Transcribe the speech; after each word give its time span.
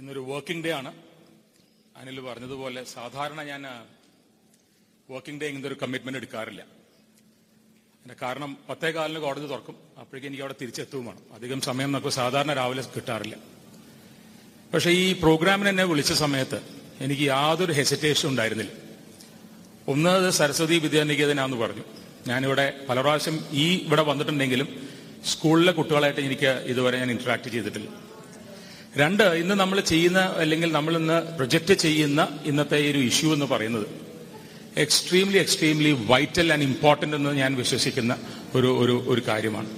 ഇന്നൊരു 0.00 0.20
working 0.20 0.64
day 0.64 0.70
ആണ്. 0.70 0.92
അനിൽ 1.96 2.20
പറഞ്ഞതുപോലെ 2.20 2.84
സാധാരണ 2.84 3.42
ഞാൻ 3.42 3.62
വർക്കിംഗ് 5.10 5.40
ഡേ 5.40 5.46
ഇങ്ങനത്തെ 5.46 5.68
ഒരു 5.68 5.76
കമ്മിറ്റ്മെന്റ് 5.82 6.18
എടുക്കാറില്ല. 6.18 6.62
അതിന്റെ 6.62 8.16
കാരണം 8.22 8.58
പത്തേ 8.68 8.90
കാലിന് 8.90 9.20
കോടതി 9.20 9.46
തുറക്കും. 9.46 9.76
അപ്പോഴേക്കും 10.00 10.28
എനിക്ക് 10.28 10.42
അവിടെ 10.42 10.54
തിരിച്ചെത്തും 10.60 11.06
വേണം. 11.06 11.34
അധികം 11.34 11.60
സമയം 11.60 11.92
നമുക്ക് 11.92 12.08
സാധാരണ 12.08 12.52
രാവിലെ 12.52 12.82
കിട്ടാറില്ല. 12.82 13.36
പക്ഷേ 14.74 14.90
ഈ 14.90 15.12
പ്രോഗ്രാമിന് 15.12 15.68
എന്നെ 15.68 15.84
വിളിച്ച 15.84 16.12
സമയത്ത് 16.12 16.62
എനിക്ക് 17.00 17.22
യാതൊരു 17.22 17.72
ഹെസിറ്റേഷൻ 17.72 18.28
ഉണ്ടായിരുന്നില്ല. 18.28 18.72
ഒന്ന് 19.88 20.30
സരസ്വതി 20.30 20.78
വിദ്യാനികേതനാന്ന് 20.78 21.56
പറഞ്ഞു. 21.56 21.82
ഞാനിവിടെ 22.26 22.86
പല 22.88 23.00
പ്രാവശ്യം 23.00 23.44
ഈ 23.50 23.76
ഇവിടെ 23.76 24.02
വന്നിട്ടുണ്ടെങ്കിലും 24.02 24.88
സ്കൂളിലെ 25.24 25.72
കുട്ടികളായിട്ട് 25.72 26.20
എനിക്ക് 26.20 26.46
ഇതുവരെ 26.46 26.98
ഞാൻ 26.98 27.10
ഇന്ററാക്ട് 27.10 27.48
ചെയ്തിട്ടില്ല. 27.48 28.09
രണ്ട് 28.96 29.22
ഇന്ന് 29.22 29.54
നമ്മൾ 29.54 29.80
ചെയ്യുന്ന 29.80 30.18
അല്ലെങ്കിൽ 30.18 30.72
നമ്മൾ 30.72 30.96
ഇന്ന് 30.96 31.36
പ്രൊജക്റ്റ് 31.36 31.74
ചെയ്യുന്ന 31.74 32.28
ഇന്നത്തെ 32.44 32.90
ഒരു 32.90 32.98
ഇഷ്യൂ 32.98 33.32
എന്ന് 33.32 33.46
പറയുന്നത് 33.46 33.86
extremely 34.76 35.38
extremely 35.38 35.92
vital 35.92 36.52
and 36.52 36.62
important 36.62 37.16
എന്ന് 37.16 37.30
ഞാൻ 37.30 37.56
വിശ്വസിക്കുന്ന 37.56 38.16
ഒരു 38.54 38.66
ഒരു 38.66 39.04
ഒരു 39.06 39.22
കാര്യമാണ്. 39.28 39.68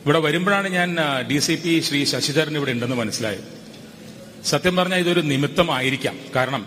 ഇവിടെ 0.00 0.18
വരുമ്പോഴാണ് 0.18 0.68
ഞാൻ 0.68 0.96
D 1.30 1.38
C 1.38 1.54
P 1.54 1.80
Shri 1.80 2.04
Sasidharan 2.04 2.56
ഇവിടെ 2.56 2.70
ഉണ്ടെന്ന് 2.70 2.96
മനസ്സിലായത്. 2.96 3.44
സത്യം 4.44 4.76
പറഞ്ഞാൽ 4.76 4.98
ഇതൊരു 4.98 5.20
നിമിത്തമായിരിക്കാം. 5.20 6.16
കാരണം 6.36 6.66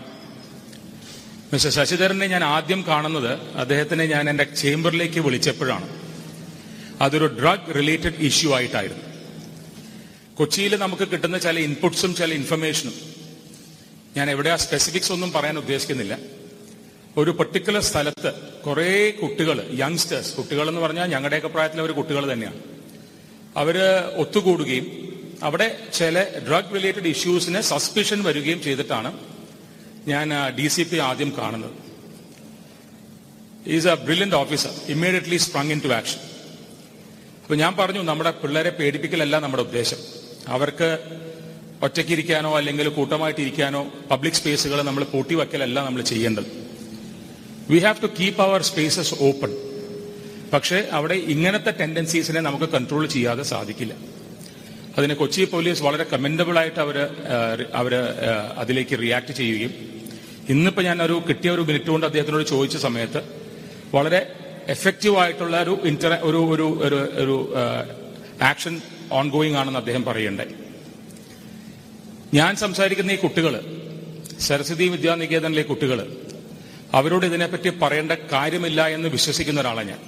മിസ്റ്റർ 1.52 1.70
ശശിധരനെ 1.70 2.26
ഞാൻ 2.26 2.44
ആദ്യം 2.44 2.84
കാണുന്നത് 2.88 3.58
അദ്ദേഹത്തിനെ 3.58 4.06
ഞാൻ 4.06 4.30
എന്റെ 4.30 4.44
ചേംബറിലേക്ക് 4.44 5.20
വിളിച്ചപ്പോഴാണ്. 5.20 5.88
അതൊരു 7.00 7.26
ഡ്രഗ് 7.40 7.74
റിലേറ്റഡ് 7.74 8.14
ഇഷ്യൂ 8.14 8.54
ആയിട്ടായിരുന്നു. 8.54 9.05
കൊച്ചിയിൽ 10.38 10.76
നമുക്ക് 10.76 11.08
കിട്ടുന്ന 11.12 11.38
ചില 11.38 11.58
ഇൻപുട്സും 11.58 12.14
ചില 12.14 12.32
ഇൻഫർമേഷനും 12.32 12.94
ഞാൻ 14.16 14.30
എവിടെ 14.30 14.50
ആ 14.50 14.56
സ്പെസിഫിക്സ് 14.56 15.12
ഒന്നും 15.12 15.32
പറയാൻ 15.32 15.58
ഉദ്ദേശിക്കുന്നില്ല. 15.58 16.18
ഒരു 17.20 17.30
പെർട്ടിക്കുലർ 17.30 17.82
സ്ഥലത്ത് 17.82 18.30
കുറെ 18.66 19.10
കുട്ടികൾ 19.22 19.56
യങ്സ്റ്റേഴ്സ് 19.78 20.36
കുട്ടികൾ 20.36 20.68
എന്ന് 20.68 20.80
പറഞ്ഞാൽ 20.80 21.06
ഞങ്ങളുടെയൊക്കെ 21.10 21.48
പ്രായത്തിലെ 21.48 21.82
ഒരു 21.82 21.92
കുട്ടികൾ 21.92 22.32
തന്നെയാണ്. 22.32 22.60
അവർ 23.56 23.76
ഒത്തുകൂടുകയും 24.16 24.86
അവിടെ 25.42 25.68
ചില 25.94 26.22
ഡ്രഗ് 26.48 26.74
റിലേറ്റഡ് 26.74 27.08
ഇഷ്യൂസിന് 27.14 27.60
സസ്പിഷൻ 27.60 28.22
വരികയും 28.22 28.62
ചെയ്തിട്ടാണ് 28.62 29.18
ഞാൻ 30.08 30.28
ഡി 30.58 30.66
സി 30.68 30.82
പി 30.82 30.96
ആദ്യം 30.96 31.32
കാണുന്നത്. 31.38 31.74
Is 33.66 33.86
a 33.86 33.94
brilliant 33.94 34.36
officer 34.36 34.70
immediately 34.88 35.36
sprung 35.36 35.70
into 35.84 35.88
action 35.88 36.20
അപ്പൊ 37.42 37.54
ഞാൻ 37.54 37.76
പറഞ്ഞു 37.76 38.02
നമ്മുടെ 38.02 38.30
പിള്ളേരെ 38.30 38.70
പേടിപ്പിക്കലല്ല 38.70 39.38
നമ്മുടെ 39.38 39.62
ഉദ്ദേശം. 39.62 40.25
അവർക്ക് 40.54 40.88
ഒറ്റയ്ക്കിരിക്കാനോ 41.82 42.56
അല്ലെങ്കിൽ 42.58 42.88
കൂട്ടമായിട്ട് 42.88 43.40
ഇരിക്കാനോ 43.40 43.80
പബ്ലിക് 44.10 44.32
സ്പേസുകൾ 44.32 44.82
നമ്മൾ 44.82 45.04
പൂട്ടിവെക്കലല്ല 45.04 45.78
നമ്മൾ 45.86 46.02
ചെയ്യേണ്ടത്. 46.02 46.48
We 47.70 47.78
have 47.78 48.02
to 48.02 48.08
keep 48.20 48.40
our 48.42 48.62
spaces 48.62 49.14
open 49.28 49.52
പക്ഷേ 50.52 50.78
അവിടെ 50.92 51.14
ഇങ്ങനത്തെ 51.14 51.70
ടെൻഡൻസീസിനെ 51.80 52.40
നമുക്ക് 52.40 52.64
കൺട്രോൾ 52.64 53.06
ചെയ്യാതെ 53.06 53.42
സാധിക്കില്ല. 53.42 53.94
അതിന് 54.98 55.14
കൊച്ചി 55.14 55.44
പോലീസ് 55.44 55.82
വളരെ 55.82 56.04
കമൻഡബിൾ 56.12 56.58
ആയിട്ട് 56.58 56.80
അവർ 56.80 56.96
അവർ 57.80 57.94
അതിലേക്ക് 58.62 58.98
റിയാക്ട് 59.02 59.32
ചെയ്യുകയും. 59.32 59.72
ഇന്നിപ്പോൾ 60.52 60.82
ഞാൻ 60.82 61.02
ഒരു 61.02 61.22
കിട്ടിയ 61.28 61.50
ഒരു 61.50 61.62
മിനിറ്റ് 61.68 61.90
കൊണ്ട് 61.90 62.06
അദ്ദേഹത്തിനോട് 62.06 62.46
ചോദിച്ച 62.48 62.76
സമയത്ത് 62.76 63.22
വളരെ 63.94 64.20
എഫക്റ്റീവ് 64.74 65.16
ആയിട്ടുള്ള 65.22 65.56
ഒരു 65.62 65.74
ഇന്റർ 65.90 66.12
ഒരു 66.28 66.40
ഒരു 66.52 66.66
ഒരു 67.22 67.36
ആക്ഷൻ 68.42 68.80
ഓൺ 69.12 69.28
ഗോയിങ് 69.28 69.56
ആണെന്ന് 69.56 69.78
അദ്ദേഹം 69.78 70.04
പറയണ്ടേ. 70.04 70.44
ഞാൻ 72.34 72.56
സംസാരിക്കുന്ന 72.56 73.10
ഈ 73.12 73.16
കുട്ടികൾ 73.16 73.60
സരസ്വതി 74.40 74.88
വിദ്യാനികേതനിലെ 74.88 75.62
കുട്ടികൾ 75.62 76.16
അവരോട് 76.92 77.26
ഇതിനെപ്പറ്റി 77.26 77.68
പറയേണ്ട 77.68 78.12
കാര്യമില്ല 78.12 78.86
എന്ന് 78.86 79.08
വിശ്വസിക്കുന്ന 79.08 79.60
ഒരാളാണ് 79.60 79.88
ഞാൻ. 79.88 79.98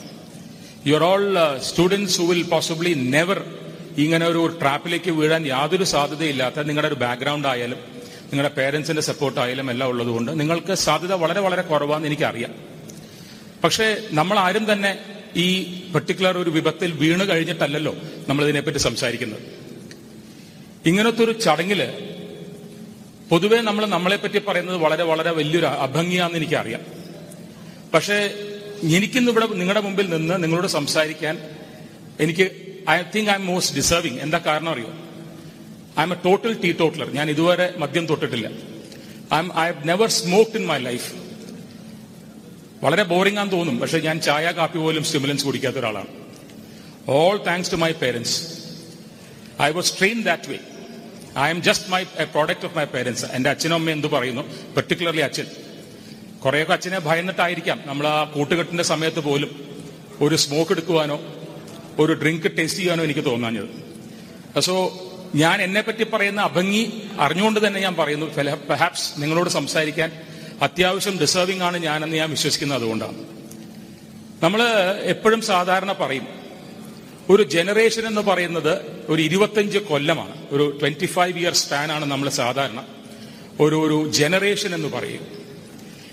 You're 0.86 1.04
all 1.04 1.59
students 1.59 2.20
who 2.20 2.26
will 2.26 2.42
possibly 2.42 2.94
never 2.94 3.44
ഇങ്ങനെ 3.98 4.26
ഒരു 4.26 4.59
ട്രാപ്പിലേക്ക് 4.60 5.10
വീഴാൻ 5.10 5.47
യാതൊരു 5.47 5.84
സാധ്യതയില്ലാത്ത 5.84 6.60
നിങ്ങളുടെ 6.60 6.88
ഒരു 6.88 6.94
ബാക്ക്ഗ്രൗണ്ട് 6.94 7.48
ആയാലും 7.48 7.78
നിങ്ങളുടെ 8.25 8.54
പേരൻസിന്റെ 8.54 9.03
സപ്പോർട്ട് 9.03 9.41
ആയാലും 9.41 9.70
എല്ലാം 9.70 9.88
ഉള്ളതുകൊണ്ട് 9.88 10.41
നിങ്ങൾക്ക് 10.41 10.75
സാധ്യത 10.75 11.12
വളരെ 11.12 11.41
വളരെ 11.41 11.62
കുറവാന്ന് 11.62 12.06
എനിക്കറിയാം. 12.06 12.54
പക്ഷേ 13.65 13.97
നമ്മൾ 14.10 14.38
ആരും 14.38 14.72
തന്നെ 14.72 14.98
ഈ 15.36 15.65
പെർട്ടിക്കുലർ 15.94 16.38
ഒരു 16.38 16.50
വിപത്തിൽ 16.50 16.92
വീണ് 16.92 17.28
കഴിഞ്ഞിട്ടല്ലല്ലോ. 17.28 17.94
നമ്മൾ 18.28 18.44
ഇതിനെപ്പറ്റി 18.44 18.78
സംസാരിക്കുന്നത്. 18.78 19.43
ഇങ്ങനത്തെ 20.87 21.25
ഒരു 21.25 21.33
ചടങ്ങിൽ 21.33 21.81
പൊതുവെ 23.31 23.56
നമ്മൾ 23.56 23.87
നമ്മളെപ്പറ്റി 23.87 24.39
പറയുന്നത് 24.39 24.77
വളരെ 24.77 25.03
വളരെ 25.03 25.31
വലിയൊരു 25.31 25.66
അഭംഗിയാന്ന് 25.66 26.37
എനിക്കറിയാം. 26.37 26.81
പക്ഷേ 27.94 28.31
എനിക്കിന്ന് 28.83 29.31
ഇവിടെ 29.33 29.47
നിങ്ങളുടെ 29.47 29.81
മുമ്പിൽ 29.81 30.11
നിന്ന് 30.11 30.43
നിങ്ങളോട് 30.43 30.66
സംസാരിക്കാൻ 30.66 31.39
എനിക്ക് 32.21 32.50
I 32.91 33.03
think 33.16 33.31
I'm 33.34 33.47
most 33.47 33.77
deserving 33.77 34.21
എന്താ 34.21 34.39
കാരണം 34.39 34.71
അറിയോ? 34.71 34.91
I 36.00 36.03
M 36.03 36.12
a 36.12 36.16
total 36.25 36.62
tea 36.62 36.72
toddler 36.72 37.10
ഞാൻ 37.10 37.31
ഇതുവരെ 37.31 37.75
മദ്യം 37.78 38.06
തൊട്ടിട്ടില്ല. 38.06 38.47
I'm 39.39 39.59
I 39.59 39.66
have 39.66 39.89
never 39.89 40.09
smoked 40.09 40.56
in 40.56 40.66
my 40.66 40.78
life 40.78 41.12
വളരെ 42.84 43.03
ബോറിംഗ് 43.03 43.39
ആണെന്ന് 43.39 43.56
തോന്നും. 43.56 43.78
പക്ഷെ 43.78 43.99
ഞാൻ 43.99 44.21
ചായ 44.21 44.47
കാപ്പി 44.50 44.78
പോലും 44.78 45.05
സ്റ്റിമുലൻസ് 45.05 45.45
കുടിക്കാത്ത 45.45 45.77
ഒരാളാണ്. 45.77 46.17
All 47.08 47.36
thanks 47.46 47.72
to 47.72 47.76
my 47.76 47.92
parents 47.92 48.34
I 49.62 49.70
was 49.70 49.98
train 49.98 50.22
that 50.22 50.50
way 50.50 50.58
I'm 51.50 51.62
just 51.62 51.91
my 51.91 52.02
product 52.04 52.64
of 52.64 52.76
my 52.76 52.84
parents 52.84 53.24
എന്റെ 53.24 53.50
അച്ഛനും 53.50 53.74
അമ്മയും 53.74 53.96
എന്ത് 53.96 54.06
പറയുന്നു? 54.06 54.42
പെർട്ടിക്കുലർലി 54.74 55.20
അച്ഛൻ. 55.20 55.47
കുറേയൊക്കെ 56.44 56.72
അച്ഛനെ 56.72 56.98
ഭയന്നിട്ടായിരിക്കാം. 56.98 57.82
നമ്മൾ 57.86 58.06
ആ 58.06 58.24
കൂട്ടുകെട്ടിന്റെ 58.24 58.82
സമയത്ത് 58.82 59.20
പോലും 59.20 59.68
ഒരു 60.20 60.34
സ്മോക്ക് 60.34 60.72
എടുക്കുവാനോ 60.72 61.20
ഒരു 61.98 62.12
ഡ്രിങ്ക് 62.12 62.56
ടേസ്റ്റ് 62.58 62.80
ചെയ്യാനോ 62.80 63.04
എനിക്ക് 63.04 63.24
തോന്നാഞ്ഞത്. 63.24 63.68
സോ 64.60 64.74
ഞാൻ 65.34 65.62
എന്നെ 65.62 65.80
പറ്റി 65.80 66.04
പറയുന്ന 66.04 66.41
അഭംഗി 66.41 67.02
അറിഞ്ഞുകൊണ്ട് 67.18 67.66
തന്നെ 67.66 67.80
ഞാൻ 67.80 67.94
പറയുന്നു 67.94 68.26
പെർഹാപ്സ് 68.68 69.20
നിങ്ങളോട് 69.20 69.50
സംസാരിക്കാൻ 69.50 70.12
അത്യാവശ്യം 70.62 71.18
ഡിസേർവിംഗ് 71.18 71.62
ആണ് 71.62 71.76
ഞാനെന്ന് 71.76 72.16
ഞാൻ 72.16 72.30
വിശ്വസിക്കുന്നത് 72.30 72.78
അതുകൊണ്ടാണ്. 72.78 73.18
നമ്മൾ 74.42 74.62
എപ്പോഴും 75.02 75.42
സാധാരണ 75.42 75.92
പറയും 75.92 76.38
ഒരു 77.31 77.43
ജനറേഷൻ 77.43 78.06
എന്ന് 78.06 78.21
പറയുന്നത് 78.21 78.78
ഒരു 79.09 79.22
ഇരുപത്തഞ്ച് 79.22 79.78
കൊല്ലമാണ്. 79.78 80.49
ഒരു 80.50 80.78
ട്വന്റി 80.81 81.06
ഫൈവ് 81.06 81.39
ഇയർ 81.39 81.55
സ്പാൻ 81.55 81.93
ആണ് 81.93 82.05
നമ്മൾ 82.05 82.28
സാധാരണ. 82.28 82.84
ഒരു 83.61 83.77
ഒരു 83.77 84.12
ജനറേഷൻ 84.12 84.75
എന്ന് 84.75 84.89
പറയും. 84.89 85.27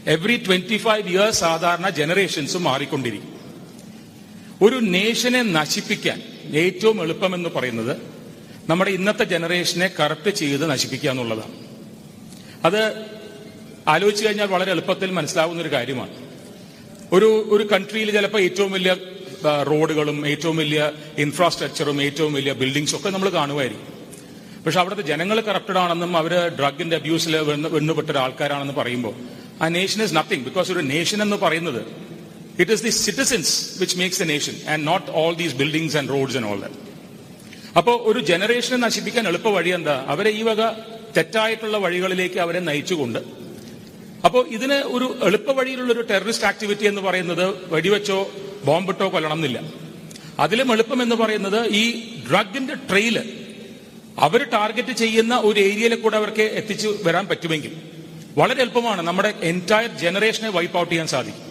എവറി 0.08 0.38
ട്വന്റി 0.38 0.78
ഫൈവ് 0.78 1.10
ഇയേഴ്സ് 1.10 1.40
സാധാരണ 1.40 1.90
ജനറേഷൻസ് 1.90 2.58
മാറിക്കൊണ്ടിരിക്കും. 2.58 3.36
ഒരു 4.62 4.76
നേഷനെ 4.76 5.42
നശിപ്പിക്കാൻ 5.42 6.22
ഏറ്റവും 6.54 7.02
എളുപ്പമെന്ന് 7.02 7.50
പറയുന്നത് 7.50 7.98
നമ്മുടെ 8.70 8.92
ഇന്നത്തെ 8.92 9.24
ജനറേഷനെ 9.24 9.92
കറക്റ്റ് 10.00 10.30
ചെയ്ത് 10.30 10.70
നശിപ്പിക്കുക 10.70 11.10
എന്നുള്ളതാണ്. 11.10 11.54
അത് 12.66 12.94
ആലോചിച്ചു 13.88 14.28
കഴിഞ്ഞാൽ 14.28 14.46
വളരെ 14.46 14.72
എളുപ്പത്തിൽ 14.72 15.12
മനസ്സിലാവുന്ന 15.12 15.62
ഒരു 15.62 15.72
കാര്യമാണ്. 15.72 16.10
ഒരു 17.12 17.48
ഒരു 17.52 17.64
കൺട്രിയിൽ 17.64 18.12
ചിലപ്പോൾ 18.12 18.42
ഏറ്റവും 18.42 18.72
വലിയ 18.72 18.96
റോഡുകളും 19.70 20.26
ഏറ്റവും 20.28 20.58
വലിയ 20.58 20.82
ഇൻഫ്രാസ്ട്രക്ചറും 21.18 22.02
ഏറ്റവും 22.02 22.34
വലിയ 22.34 22.54
ബിൽഡിങ്സും 22.54 22.98
ഒക്കെ 23.00 23.10
നമ്മൾ 23.10 23.30
കാണുമായിരിക്കും. 23.32 23.92
പക്ഷെ 24.66 24.80
അവിടുത്തെ 24.80 25.04
ജനങ്ങൾ 25.04 25.40
കറപ്റ്റഡ് 25.42 25.78
ആണെന്നും 25.78 26.18
അവർ 26.18 26.34
ഡ്രഗിന്റെ 26.60 26.96
അബ്യൂസിൽ 26.96 27.34
വെണ്ണുപെട്ട 27.76 28.18
ആൾക്കാരാണെന്ന് 28.18 28.74
പറയുമ്പോൾ 28.74 29.14
ആ 29.62 29.68
നേഷൻ 29.70 30.02
ഇസ് 30.04 30.16
നത്തിങ് 30.16 30.44
ബിക്കോസ് 30.44 30.72
ഒരു 30.72 30.82
നേഷൻ 30.88 31.22
എന്ന് 31.22 31.38
പറയുന്നത് 31.38 31.82
it 32.60 32.72
is 32.72 32.84
the 32.84 32.94
citizens 32.98 33.52
which 33.80 33.98
makes 33.98 34.22
a 34.22 34.26
nation 34.26 34.56
and 34.70 34.88
not 34.88 35.08
all 35.22 35.34
these 35.36 35.56
buildings 35.56 35.98
and 35.98 36.10
roads 36.10 36.38
and 36.38 36.48
all 36.48 36.60
that 36.60 36.82
അപ്പോൾ 37.78 37.96
ഒരു 38.06 38.20
ജനറേഷനെ 38.30 38.78
നശിപ്പിക്കാൻ 38.78 39.28
എളുപ്പ 39.28 39.48
വഴി 39.50 39.70
എന്താ? 39.70 39.96
അവരെ 40.08 40.30
ഈ 40.32 40.44
വക 40.44 40.62
തെറ്റായിട്ടുള്ള 41.18 41.78
വഴികളിലേക്ക് 41.78 42.40
അവരെ 42.40 42.60
നയിച്ചുകൊണ്ട് 42.60 43.20
അപ്പോൾ 44.26 44.48
ഇതിന് 44.48 44.78
ഒരു 44.90 45.08
എളുപ്പ 45.22 45.52
വഴിയിലുള്ള 45.52 45.94
ഒരു 45.94 46.04
ടെററിസ്റ്റ് 46.12 46.48
ആക്ടിവിറ്റി 46.48 46.86
എന്ന് 46.86 47.02
പറയുന്നത് 47.02 47.44
വെടിവെച്ചോ 47.72 48.20
ബോംബിട്ടോ 48.66 49.10
കൊല്ലണം 49.10 49.38
എന്നില്ല 49.38 49.60
അതിലും 50.40 50.72
എളുപ്പം 50.72 51.02
എന്ന് 51.02 51.16
പറയുന്നത് 51.16 51.68
ഈ 51.68 51.84
ഡ്രഗിന്റെ 52.30 52.74
ട്രെയിൽ 52.74 53.18
അവർ 54.20 54.42
ടാർഗറ്റ് 54.54 54.92
ചെയ്യുന്ന 54.92 55.36
ഒരു 55.48 55.60
ഏരിയയിൽ 55.60 55.96
കൂടെ 55.96 56.18
അവർക്ക് 56.18 56.42
എത്തിച്ചു 56.42 57.00
വരാൻ 57.04 57.28
പറ്റുമെങ്കിൽ 57.28 57.74
വളരെ 58.38 58.62
എളുപ്പമാണ് 58.62 59.02
നമ്മുടെ 59.02 59.34
എന്റയർ 59.42 59.98
ജനറേഷനെ 60.00 60.50
വൈപ്പ് 60.50 60.78
ഔട്ട് 60.78 60.92
ചെയ്യാൻ 60.92 61.08
സാധിക്കും. 61.08 61.44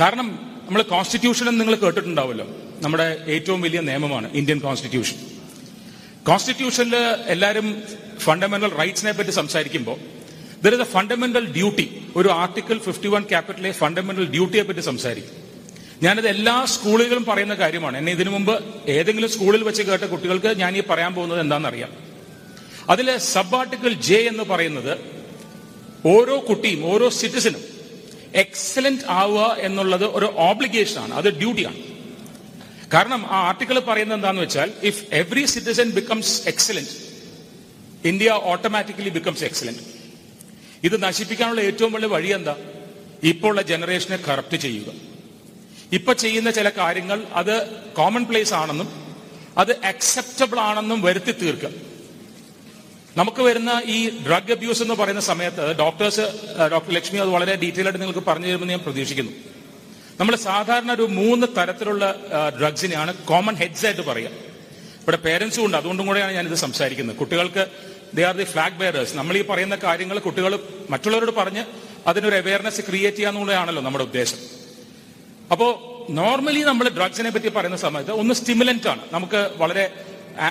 കാരണം 0.00 0.26
നമ്മൾ 0.66 0.82
കോൺസ്റ്റിറ്റ്യൂഷൻ 0.82 1.48
എന്ന് 1.48 1.60
നിങ്ങൾ 1.60 1.74
കേട്ടിട്ടുണ്ടാവുമല്ലോ. 1.74 2.46
നമ്മുടെ 2.80 3.06
ഏറ്റവും 3.26 3.60
വലിയ 3.60 3.80
നിയമമാണ് 3.80 4.30
ഇന്ത്യൻ 4.32 4.58
കോൺസ്റ്റിറ്റ്യൂഷൻ 4.58 5.16
കോൺസ്റ്റിറ്റ്യൂഷനിൽ 6.28 6.94
എല്ലാവരും 7.26 7.82
ഫണ്ടമെന്റൽ 8.18 8.70
റൈറ്റ്സിനെ 8.80 9.12
പറ്റി 9.12 9.30
സംസാരിക്കുമ്പോൾ 9.30 9.96
there 10.64 10.72
is 10.74 10.80
a 10.80 10.84
fundamental 10.84 11.52
duty 11.52 11.86
ഒരു 12.16 12.28
article 12.28 12.78
fifty 12.78 13.08
one 13.08 13.22
capital A 13.22 13.72
fundamental 13.72 14.26
ഡ്യൂട്ടിയെ 14.30 14.62
പറ്റി 14.62 14.80
സംസാരിക്കും. 14.80 15.49
ഞാനത് 16.04 16.28
എല്ലാ 16.34 16.54
സ്കൂളുകളും 16.74 17.24
പറയുന്ന 17.30 17.54
കാര്യമാണ്. 17.62 17.96
എന്നെ 18.00 18.12
ഇതിനു 18.16 18.30
മുമ്പ് 18.34 18.54
ഏതെങ്കിലും 18.96 19.30
സ്കൂളിൽ 19.34 19.62
വെച്ച് 19.68 19.82
കേട്ട 19.88 20.04
കുട്ടികൾക്ക് 20.12 20.50
ഞാൻ 20.62 20.72
ഈ 20.76 20.82
പറയാൻ 20.90 21.12
പോകുന്നത് 21.16 21.40
എന്താണെന്നറിയാം. 21.44 21.90
അതിലെ 22.92 23.14
സബ് 23.32 23.56
ആർട്ടിക്കിൾ 23.58 23.90
ജെ 24.08 24.18
എന്ന് 24.30 24.44
പറയുന്നത് 24.52 24.92
ഓരോ 26.14 26.36
കുട്ടിയും 26.48 26.80
ഓരോ 26.92 27.06
സിറ്റിസനും 27.20 27.62
എക്സലന്റ് 28.42 29.04
ആവുക 29.20 29.44
എന്നുള്ളത് 29.66 30.06
ഒരു 30.18 30.28
ഓബ്ലിഗേഷൻ 30.48 30.98
ആണ് 31.04 31.14
അത് 31.20 31.28
ഡ്യൂട്ടിയാണ്. 31.40 31.78
കാരണം 32.94 33.20
ആ 33.34 33.38
ആർട്ടിക്കിൾ 33.48 33.76
പറയുന്നത് 33.90 34.18
എന്താണെന്ന് 34.18 34.44
വെച്ചാൽ 34.46 34.70
if 34.90 35.02
every 35.20 35.44
citizen 35.54 35.88
becomes 35.98 36.34
excellent 36.52 36.94
India 38.10 38.30
automatically 38.52 39.12
becomes 39.18 39.44
excellent 39.50 39.84
ഇത് 40.88 40.96
നശിപ്പിക്കാനുള്ള 41.06 41.62
ഏറ്റവും 41.70 41.92
വലിയ 41.96 42.10
വഴി 42.16 42.30
എന്താ 42.38 42.56
ഇപ്പോൾ 43.32 43.50
ഉള്ള 43.52 43.62
ജനറേഷനെ 43.70 44.18
കറപ്റ്റ് 44.28 44.58
ചെയ്യുക. 44.66 44.90
ഇപ്പൊ 45.92 46.12
ചെയ്യുന്ന 46.12 46.50
ചില 46.50 46.68
കാര്യങ്ങൾ 46.68 47.18
അത് 47.40 47.54
കോമൺ 47.94 48.24
പ്ലേസ് 48.24 48.54
ആണെന്നും 48.54 48.88
അത് 49.58 49.72
അക്സെപ്റ്റബിൾ 49.84 50.58
ആണെന്നും 50.60 51.02
വരുത്തി 51.02 51.32
തീർക്കുക 51.32 51.70
നമുക്ക് 53.16 53.42
വരുന്ന 53.42 53.82
ഈ 53.86 53.98
ഡ്രഗ് 54.26 54.52
അബ്യൂസ് 54.52 54.82
എന്ന് 54.82 54.94
പറയുന്ന 54.94 55.20
സമയത്ത് 55.20 55.64
ഡോക്ടേഴ്സ് 55.78 56.24
ഡോക്ടർ 56.72 56.92
ലക്ഷ്മി 56.96 57.18
അത് 57.18 57.28
വളരെ 57.28 57.54
ഡീറ്റെയിൽ 57.62 57.86
ആയിട്ട് 57.86 58.00
നിങ്ങൾക്ക് 58.00 58.24
പറഞ്ഞു 58.28 58.46
തരുമെന്ന് 58.46 58.74
ഞാൻ 58.74 58.82
പ്രതീക്ഷിക്കുന്നു. 58.84 59.32
നമ്മൾ 60.20 60.36
സാധാരണ 60.36 60.90
ഒരു 60.92 61.02
മൂന്ന് 61.02 61.46
തരത്തിലുള്ള 61.56 62.04
ഡ്രഗ്സിനെയാണ് 62.60 63.14
കോമൺ 63.30 63.54
ഹെഡ്സ് 63.54 63.86
ആയിട്ട് 63.86 64.02
പറയുക 64.10 64.30
ഇവിടെ 65.02 65.16
പേരൻസും 65.16 65.64
ഉണ്ട് 65.66 65.76
അതുകൊണ്ടും 65.76 66.06
കൂടെയാണ് 66.06 66.32
ഞാനിത് 66.32 66.54
സംസാരിക്കുന്നത്. 66.54 67.16
കുട്ടികൾക്ക് 67.16 67.66
they 68.14 68.22
are 68.30 68.36
the 68.36 68.46
flag 68.52 68.78
bearers 68.82 69.16
നമ്മൾ 69.16 69.36
ഈ 69.40 69.42
പറയുന്ന 69.50 69.76
കാര്യങ്ങൾ 69.86 70.18
കുട്ടികൾ 70.18 70.52
മറ്റുള്ളവരോട് 70.90 71.34
പറഞ്ഞ് 71.40 71.64
അതിനൊരു 72.06 72.36
അവയർനെസ് 72.42 72.80
ക്രിയേറ്റ് 72.80 73.16
ചെയ്യാന്നുള്ളതാണല്ലോ 73.16 73.82
നമ്മുടെ 73.82 74.04
ഉദ്ദേശം. 74.04 74.38
അപ്പോ 75.52 75.96
നോർമലി 76.10 76.60
നമ്മൾ 76.60 76.88
ഡ്രഗ്സിനെ 76.88 77.30
പറ്റി 77.30 77.48
പറയുന്ന 77.48 77.76
സമയത്ത് 77.76 78.10
ഒന്ന് 78.10 78.34
സ്റ്റിമുലന്റ് 78.34 78.88
ആണ്. 78.88 79.00
നമുക്ക് 79.12 79.50
വളരെ 79.56 79.92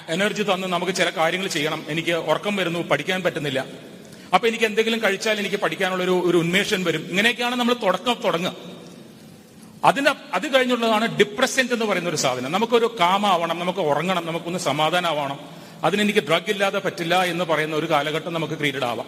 എനർജി 0.10 0.44
തന്ന് 0.44 0.68
നമുക്ക് 0.68 0.92
ചില 0.92 1.10
കാര്യങ്ങൾ 1.10 1.48
ചെയ്യണം. 1.48 1.86
എനിക്ക് 1.88 2.12
ഉറക്കം 2.12 2.56
വരുന്നു 2.56 2.80
പഠിക്കാൻ 2.80 3.24
പറ്റുന്നില്ല. 3.24 3.66
അപ്പൊ 4.34 4.48
എനിക്ക് 4.48 4.66
എന്തെങ്കിലും 4.66 5.04
കഴിച്ചാൽ 5.04 5.40
എനിക്ക് 5.40 5.56
പഠിക്കാനുള്ള 5.56 6.04
ഒരു 6.04 6.38
ഉന്മേഷം 6.38 6.84
വരും. 6.84 7.07
ഇങ്ങനെയൊക്കെയാണ് 7.10 7.56
നമ്മൾ 7.56 7.74
തുടക്കം 7.74 8.22
തുടങ്ങുക. 8.24 8.56
അതിന് 9.84 10.10
അത് 10.34 10.54
കഴിഞ്ഞുള്ളതാണ് 10.54 11.18
ഡിപ്രസന്റ് 11.18 11.74
എന്ന് 11.74 11.86
പറയുന്ന 11.86 12.10
ഒരു 12.10 12.16
സാധനം. 12.16 12.52
നമുക്കൊരു 12.52 12.98
കാമാവണം 13.00 13.60
നമുക്ക് 13.60 13.80
ഉറങ്ങണം 13.80 14.25
നമുക്കൊന്ന് 14.25 14.60
സമാധാനമാവണം 14.60 15.40
അതിനെനിക്ക് 15.84 16.19
ഡ്രഗ് 16.19 16.50
ഇല്ലാതെ 16.50 16.80
പറ്റില്ല 16.80 17.24
എന്ന് 17.24 17.45
പറയുന്ന 17.45 17.75
ഒരു 17.75 17.90
കാലഘട്ടം 17.90 18.34
നമുക്ക് 18.34 18.54
ക്രിയേറ്റഡ് 18.54 18.86
ആവാം. 18.86 19.07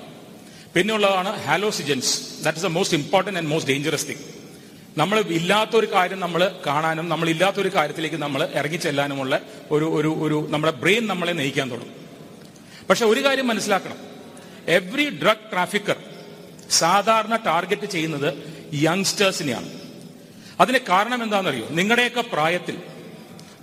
പിന്നെയുള്ളതാണ് 0.75 1.44
hallucinogens 1.44 2.44
that 2.44 2.57
is 2.57 2.65
the 2.65 2.69
most 2.69 2.97
important 2.97 3.39
and 3.39 3.49
most 3.49 3.71
dangerous 3.71 4.07
thing 4.07 4.40
നമ്മൾ 4.97 5.19
ഇല്ലാത്തൊരു 5.19 5.93
കാര്യം 5.93 6.19
നമ്മൾ 6.19 6.59
കാണാനും 6.67 7.09
നമ്മൾ 7.09 7.29
ഇല്ലാത്തൊരു 7.29 7.69
കാര്യത്തിലേക്ക് 7.69 8.15
നമ്മൾ 8.15 8.43
ഇറങ്ങിച്ചെല്ലാനുമുള്ള 8.43 9.39
ഒരു 9.71 9.85
ഒരു 9.85 10.15
ഒരു 10.21 10.47
നമ്മുടെ 10.49 10.73
ബ്രെയിൻ 10.73 11.07
നമ്മളെ 11.07 11.31
നയിക്കാൻ 11.31 11.71
തുടങ്ങും. 11.71 11.95
പക്ഷെ 12.89 13.05
ഒരു 13.05 13.25
കാര്യം 13.25 13.47
മനസ്സിലാക്കണം. 13.47 13.97
എവ്രി 14.67 15.09
ഡ്രഗ് 15.09 15.51
ട്രാഫിക്കർ 15.51 15.95
സാധാരണ 16.69 17.35
ടാർഗറ്റ് 17.35 17.85
ചെയ്യുന്നത് 17.85 18.29
യങ്സ്റ്റേഴ്സിനെയാണ്. 18.73 19.69
അതിന് 20.59 20.77
കാരണം 20.77 21.23
എന്താണെന്നറിയോ? 21.23 21.67
നിങ്ങളുടെയൊക്കെ 21.69 22.21
പ്രായത്തിൽ 22.21 22.77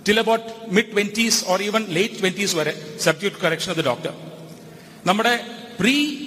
till 0.07 0.19
about 0.19 0.45
mid 0.67 0.91
twenties 0.91 1.45
or 1.47 1.61
even 1.61 1.85
late 1.85 2.19
twenties 2.19 2.55
വരെ 2.55 2.97
subject 2.99 3.41
correction 3.41 3.71
of 3.71 3.79
the 3.79 3.85
doctor 3.85 4.13
നമ്മുടെ 5.05 5.45
പ്രീ 5.79 6.17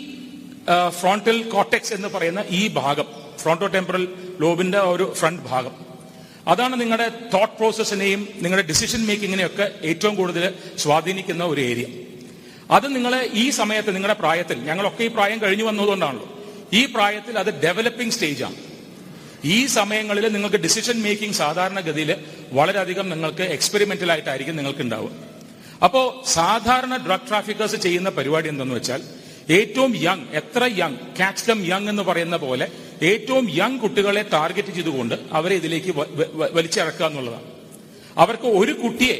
ഫ്രോണ്ടൽ 0.89 1.51
കോട്ടക്സ് 1.51 1.93
എന്ന് 1.93 2.09
പറയുന്ന 2.09 2.45
ഈ 2.49 2.69
ഭാഗം 2.69 3.05
ഫ്രോണ്ടോ 3.39 3.67
ടെമ്പറൽ 3.67 4.32
ലോബിന്റെ 4.43 4.81
ഒരു 4.93 5.07
ഫ്രണ്ട് 5.19 5.43
ഭാഗം. 5.51 5.75
അതാണ് 6.49 6.75
നിങ്ങളുടെ 6.81 7.09
തോട്ട് 7.35 7.55
പ്രോസസ്സിനെയും 7.59 8.21
നിങ്ങളുടെ 8.43 8.65
ഡിസിഷൻ 8.69 9.01
മേക്കിങ്ങിനെയും 9.09 9.51
ഒക്കെ 9.51 9.67
ഏറ്റവും 9.91 10.15
കൂടുതൽ 10.15 10.45
സ്വാധീനിക്കുന്ന 10.79 11.45
ഒരു 11.45 11.61
ഏരിയ 11.71 11.87
അത് 12.71 12.87
നിങ്ങളെ 12.97 13.21
ഈ 13.43 13.45
സമയത്ത് 13.61 13.91
നിങ്ങളുടെ 13.97 14.17
പ്രായത്തിൽ 14.21 14.59
ഞങ്ങളൊക്കെ 14.69 15.03
ഈ 15.05 15.11
പ്രായം 15.17 15.39
കഴിഞ്ഞു 15.43 15.65
വന്നതുകൊണ്ടാണല്ലോ. 15.65 16.29
ഈ 16.73 16.83
പ്രായത്തിൽ 16.87 17.35
അത് 17.39 17.51
ഡെവലപ്പിംഗ് 17.65 18.13
സ്റ്റേജാണ് 18.13 18.59
ഈ 19.45 19.59
സമയങ്ങളിൽ 19.77 20.25
നിങ്ങൾക്ക് 20.33 20.57
ഡിസിഷൻ 20.57 20.97
മേക്കിംഗ് 21.03 21.35
സാധാരണഗതിയിൽ 21.35 22.11
വളരെയധികം 22.53 23.07
നിങ്ങൾക്ക് 23.09 23.45
എക്സ്പെരിമെന്റൽ 23.57 24.11
ആയിട്ടായിരിക്കും 24.13 24.57
നിങ്ങൾക്ക് 24.57 24.83
ഉണ്ടാവുക 24.83 25.11
അപ്പോ 25.85 26.01
സാധാരണ 26.27 26.95
ഡ്രഗ് 27.07 27.29
ട്രാഫിക്കേഴ്സ് 27.29 27.79
ചെയ്യുന്ന 27.87 28.11
പരിപാടി 28.11 28.49
എന്തെന്ന് 28.49 28.75
വെച്ചാൽ 28.75 29.03
ഏറ്റവും 29.51 29.93
യങ് 30.07 30.27
എത്ര 30.41 30.65
യങ് 30.81 30.99
കാച്ച് 31.21 31.47
ദം 31.49 31.61
യങ് 31.73 31.89
എന്ന് 31.89 32.03
പറയുന്ന 32.03 32.37
പോലെ 32.37 32.67
ഏറ്റവും 33.11 33.45
യങ് 33.51 33.79
കുട്ടികളെ 33.79 34.23
ടാർഗറ്റ് 34.33 34.73
ചെയ്തുകൊണ്ട് 34.77 35.15
അവരെ 35.33 35.55
ഇതിലേക്ക് 35.55 35.93
വലിച്ചിറക്കുക 36.57 37.07
എന്നുള്ളതാണ്. 37.07 37.47
അവർക്ക് 38.17 38.49
ഒരു 38.61 38.73
കുട്ടിയെ 38.73 39.17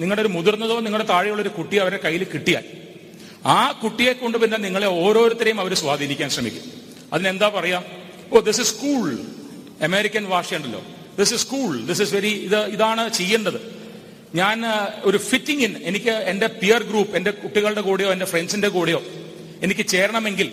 നിങ്ങളുടെ 0.00 0.22
ഒരു 0.22 0.28
മുതിർന്നതോ 0.28 0.80
നിങ്ങളുടെ 0.80 1.08
താഴെയുള്ള 1.08 1.42
ഒരു 1.42 1.48
കുട്ടിയെ 1.48 1.80
അവരുടെ 1.80 2.00
കയ്യിൽ 2.04 2.24
കിട്ടിയാൽ 2.34 2.64
ആ 3.46 3.80
കുട്ടിയെ 3.82 4.12
കൊണ്ട് 4.12 4.38
പിന്നെ 4.38 4.58
നിങ്ങളെ 4.58 4.86
ഓരോരുത്തരെയും 4.86 5.60
അവർ 5.60 5.74
സ്വാധീനിക്കാൻ 5.74 6.30
ശ്രമിക്കും. 6.30 6.64
അതിനെന്താ 7.12 7.48
പറയാ? 7.48 7.82
Oh 8.32 8.40
this 8.40 8.62
school 8.62 9.18
American 9.82 10.24
ഭാഷയുണ്ടല്ലോ. 10.26 10.82
This 11.18 11.34
is 11.34 11.42
school 11.46 11.86
this 11.86 12.02
is 12.02 12.14
very 12.14 12.32
ഇത് 12.46 12.58
ഇതാണ് 12.76 13.12
ചെയ്യേണ്ടത്. 13.12 13.60
ഞാൻ 14.34 14.58
ഒരു 15.02 15.18
ഫിറ്റിംഗ് 15.18 15.62
ഇൻ 15.64 15.72
എനിക്ക് 15.84 16.10
എന്റെ 16.32 16.46
പിയർ 16.46 16.82
ഗ്രൂപ്പ് 16.82 17.16
എന്റെ 17.16 17.30
കുട്ടികളുടെ 17.30 17.80
കൂടെയോ 17.80 18.10
എന്റെ 18.12 18.26
ഫ്രണ്ട്സിന്റെ 18.26 18.68
കൂടെയോ 18.68 19.02
എനിക്ക് 19.62 19.86
ചേരണമെങ്കിൽ 19.86 20.48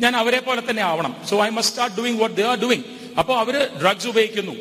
ഞാൻ 0.00 0.16
അവരെ 0.16 0.40
പോലെ 0.40 0.62
തന്നെ 0.70 0.82
ആവണം. 0.82 1.16
So 1.30 1.44
I 1.44 1.48
must 1.48 1.72
start 1.72 1.96
doing 1.96 2.20
what 2.20 2.36
they 2.36 2.42
are 2.42 2.58
doing 2.58 2.84
അപ്പോൾ 3.18 3.38
അവർ 3.38 3.68
ഡ്രഗ്സ് 3.82 4.06
ഉപയോഗിക്കുന്നു. 4.06 4.56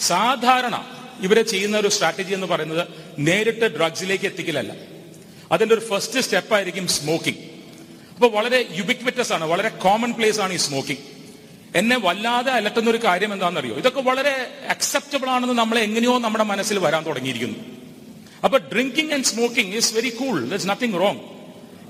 സാധാരണ 0.00 0.86
ഇവരെ 1.20 1.42
ചെയ്യുന്ന 1.42 1.78
ഒരു 1.78 1.88
സ്ട്രാറ്റജി 1.88 2.34
എന്ന് 2.34 2.46
പറയുന്നത് 2.46 2.88
നേരിട്ട് 3.18 3.76
ഡ്രഗ്സിലേക്ക് 3.76 4.24
എത്തിക്കലല്ല. 4.24 4.72
അതിന്റെ 5.52 5.74
ഒരു 5.74 5.86
ഫസ്റ്റ് 5.86 6.20
സ്റ്റെപ്പ് 6.20 6.54
ആയിരിക്കും 6.54 6.88
സ്മോക്കിംഗ് 6.88 7.38
അപ്പോൾ 8.14 8.30
വളരെ 8.30 8.68
യുബിക്വിറ്റസ് 8.76 9.32
ആണ് 9.32 9.44
വളരെ 9.44 9.68
കോമൺ 9.68 10.12
പ്ലേസ് 10.12 10.40
ആണ് 10.40 10.52
ഈ 10.52 10.56
സ്മോക്കിംഗ് 10.56 11.00
എന്നെ 11.74 11.98
വല്ലാതെ 11.98 12.52
അലട്ടുന്ന 12.52 12.90
ഒരു 12.90 12.98
കാര്യം 13.04 13.32
എന്താണെന്നറിയോ? 13.32 13.76
ഇതൊക്കെ 13.76 14.00
വളരെ 14.00 14.64
അക്സെപ്റ്റബിൾ 14.68 15.30
ആണെന്ന് 15.30 15.54
നമ്മൾ 15.54 15.78
എങ്ങനെയോ 15.78 16.18
നമ്മുടെ 16.18 16.44
മനസ്സിൽ 16.44 16.78
വരാൻ 16.78 17.06
തുടങ്ങിയിരിക്കുന്നു. 17.06 17.58
അപ്പൊ 18.44 18.58
drinking 18.58 19.12
and 19.12 19.24
smoking 19.24 19.76
is 19.76 19.94
very 19.94 20.08
cool 20.08 20.48
that's 20.48 20.68
nothing 20.68 20.94
wrong 20.94 21.18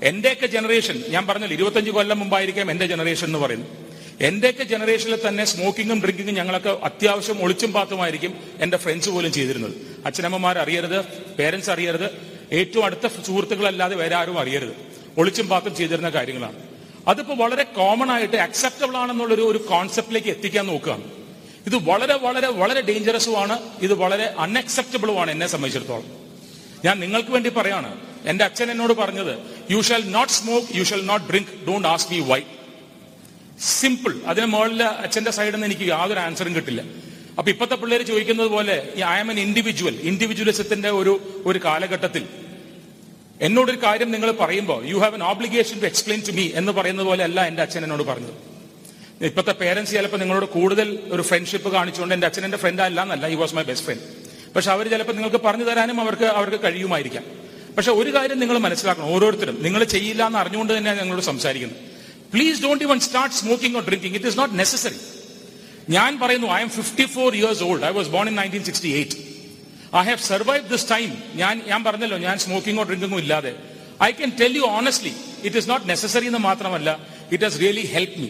എന്റെയൊക്കെ 0.03 0.45
ജനറേഷൻ 0.45 1.03
ഞാൻ 1.09 1.27
പറഞ്ഞല്ലോ 1.27 1.55
ഇരുപത്തഞ്ച് 1.55 1.91
കൊല്ലം 1.91 2.19
മുമ്പായിരിക്കാം 2.19 2.71
എന്റെ 2.71 2.85
ജനറേഷൻ 2.85 3.25
എന്ന് 3.25 3.39
പറയുന്നത്. 3.39 3.69
എന്റെയൊക്കെ 4.21 4.63
ജനറേഷനിൽ 4.63 5.27
തന്നെ 5.27 5.45
സ്മോക്കിങ്ങും 5.45 6.01
ഡ്രിങ്കിങ്ങും 6.01 6.35
ഞങ്ങളൊക്കെ 6.35 6.79
അത്യാവശ്യം 6.83 7.43
ഒളിച്ചും 7.43 7.73
പാത്തുമായിരിക്കും 7.73 8.33
എന്റെ 8.61 8.77
ഫ്രണ്ട്സ് 8.77 9.09
പോലും 9.09 9.31
ചെയ്തിരുന്നത്. 9.31 9.75
അച്ഛനമ്മമാർ 10.05 10.57
അറിയരുത് 10.57 11.05
പേരൻസ് 11.07 11.69
അറിയരുത് 11.69 12.09
ഏറ്റവും 12.51 12.85
അടുത്ത 12.85 13.07
സുഹൃത്തുക്കളല്ലാതെ 13.07 13.95
വേറെ 13.95 14.15
ആരും 14.15 14.39
അറിയരുത്. 14.39 14.75
ഒളിച്ചും 15.17 15.47
പാത്തും 15.47 15.75
ചെയ്തിരുന്ന 15.75 16.09
കാര്യങ്ങളാണ്. 16.09 16.55
അതിപ്പോ 17.07 17.35
വളരെ 17.35 17.63
കോമൺ 17.63 18.11
ആയിട്ട് 18.11 18.35
അക്സെപ്റ്റബിൾ 18.35 18.97
ആണെന്നുള്ളൊരു 18.97 19.41
ഒരു 19.41 19.57
കോൺസെപ്റ്റിലേക്ക് 19.57 20.27
എത്തിക്കാൻ 20.27 20.67
നോക്കുകയാണ്. 20.67 21.03
ഇത് 21.65 21.75
വളരെ 21.75 22.13
വളരെ 22.13 22.47
വളരെ 22.47 22.81
ഡേഞ്ചറസുമാണ് 22.81 23.59
ഇത് 23.81 23.93
വളരെ 23.93 24.23
അൺഅക്സെപ്റ്റബിളുമാണ് 24.23 25.31
എന്നെ 25.31 25.47
സംബന്ധിച്ചിടത്തോളം. 25.47 26.17
ഞാൻ 26.85 26.99
നിങ്ങൾക്ക് 26.99 27.29
വേണ്ടി 27.29 27.49
പറയാണ് 27.49 28.06
എന്റെ 28.27 28.43
അച്ഛൻ 28.45 28.71
എന്നോട് 28.71 28.93
പറഞ്ഞത് 28.93 29.33
you 29.73 29.79
shall 29.81 30.03
not 30.15 30.33
smoke 30.33 30.67
you 30.77 30.83
shall 30.83 31.01
not 31.11 31.25
drink 31.29 31.51
don't 31.67 31.87
ask 31.87 32.11
me 32.13 32.19
why 32.31 32.41
simple 33.59 34.13
അതിന് 34.27 34.45
മുകളിൽ 34.45 34.83
അച്ഛന്റെ 34.83 35.31
സൈഡിൽ 35.37 35.53
നിന്ന് 35.53 35.67
എനിക്ക് 35.67 35.85
യാതൊരു 35.91 36.19
ആൻസറും 36.19 36.55
കിട്ടില്ല. 36.55 36.81
അപ്പൊ 37.37 37.49
ഇപ്പോഴത്തെ 37.51 37.75
പിള്ളേർ 37.75 38.01
ചോദിക്കുന്നത് 38.01 38.47
പോലെ 38.47 38.75
ഈ 38.95 39.01
ഐ 39.13 39.15
ആം 39.23 39.31
എൻ 39.31 39.39
ഇൻഡിവിജ്വൽ 39.39 39.95
ഇൻഡിവിജ്വലിസത്തിന്റെ 40.09 40.89
ഒരു 40.89 41.13
ഒരു 41.45 41.59
കാലഘട്ടത്തിൽ. 41.65 42.23
എന്നോടൊരു 43.41 43.79
കാര്യം 43.85 44.11
നിങ്ങൾ 44.11 44.31
പറയുമ്പോൾ 44.31 44.85
you 44.91 44.97
have 44.97 45.15
an 45.15 45.23
obligation 45.23 45.79
to 45.79 45.85
explain 45.85 46.21
to 46.27 46.31
me 46.31 46.45
എന്ന് 46.53 46.71
പറയുന്നത് 46.71 47.05
പോലെ 47.05 47.23
അല്ല 47.23 47.39
എന്റെ 47.49 47.61
അച്ഛൻ 47.65 47.83
എന്നോട് 47.83 48.03
പറഞ്ഞത്. 48.03 48.35
ഇപ്പോഴത്തെ 49.29 49.55
പേരൻസ് 49.61 49.91
ചിലപ്പോൾ 49.97 50.17
നിങ്ങളോട് 50.17 50.45
കൂടുതൽ 50.45 50.87
ഒരു 51.11 51.21
ഫ്രണ്ട്ഷിപ്പ് 51.21 51.69
കാണിച്ചുകൊണ്ട് 51.75 52.13
എന്റെ 52.15 52.27
അച്ഛൻ 52.27 52.45
എന്റെ 52.45 52.57
ഫ്രണ്ട് 52.57 52.81
അല്ല 52.81 53.01
എന്നല്ല 53.01 53.27
he 53.27 53.35
was 53.35 53.55
my 53.55 53.63
best 53.63 53.85
friend 53.87 54.03
പക്ഷെ 54.55 54.71
അവർ 54.71 54.85
ചിലപ്പോൾ 54.93 55.15
നിങ്ങൾക്ക് 55.19 55.41
പറഞ്ഞു 55.47 55.63
തരാനും 55.63 56.01
അവർക്ക് 56.01 56.27
അവർക്ക് 56.39 56.59
കഴിയുമായിരിക്കാം. 56.63 57.25
പക്ഷെ 57.77 57.91
ഒരു 57.91 58.11
കാര്യം 58.15 58.39
നിങ്ങൾ 58.41 58.57
മനസ്സിലാക്കണം. 58.57 59.09
ഓരോരുത്തരും. 59.15 59.57
നിങ്ങൾ 59.65 59.81
ചെയ്യില്ല 59.95 60.21
എന്ന് 60.29 60.39
അറിഞ്ഞുകൊണ്ട് 60.43 60.71
തന്നെയാണ് 60.77 60.99
ഞങ്ങളോട് 61.01 61.25
സംസാരിക്കുന്നത്. 61.31 61.79
Please 62.33 62.59
don't 62.63 62.83
even 62.87 62.99
start 63.07 63.35
smoking 63.35 63.77
or 63.77 63.83
drinking 63.89 64.15
it 64.19 64.29
is 64.31 64.37
not 64.39 64.59
necessary 64.59 64.99
ഞാൻ 65.95 66.11
പറയുന്നു 66.21 66.47
I'm 66.61 66.71
fifty 66.77 67.05
four 67.15 67.29
years 67.39 67.63
old 67.67 67.85
I 67.89 67.91
was 67.99 68.09
born 68.15 68.25
in 68.31 68.35
nineteen 68.35 68.63
sixty 68.69 68.89
eight 68.99 69.17
I 69.95 70.03
have 70.09 70.21
survive 70.31 70.63
this 70.73 70.87
time 70.91 71.09
ഞാൻ 71.41 71.61
ഞാൻ 71.67 71.83
പറഞ്ഞല്ലോ 71.83 72.17
ഞാൻ 72.17 72.35
സ്മോക്കിംഗോ 72.45 72.83
ഡ്രിങ്കിങ്ങോ 72.83 73.19
ഇല്ലാതെ. 73.25 73.53
I 74.07 74.11
can 74.11 74.31
tell 74.41 74.55
you 74.57 74.65
honestly 74.77 75.13
it 75.43 75.57
is 75.57 75.69
not 75.69 75.89
necessary 75.89 76.25
എന്ന് 76.25 76.39
മാത്രമല്ല 76.39 76.89
it 77.31 77.43
has 77.45 77.59
really 77.59 77.85
help 77.95 78.19
me 78.21 78.29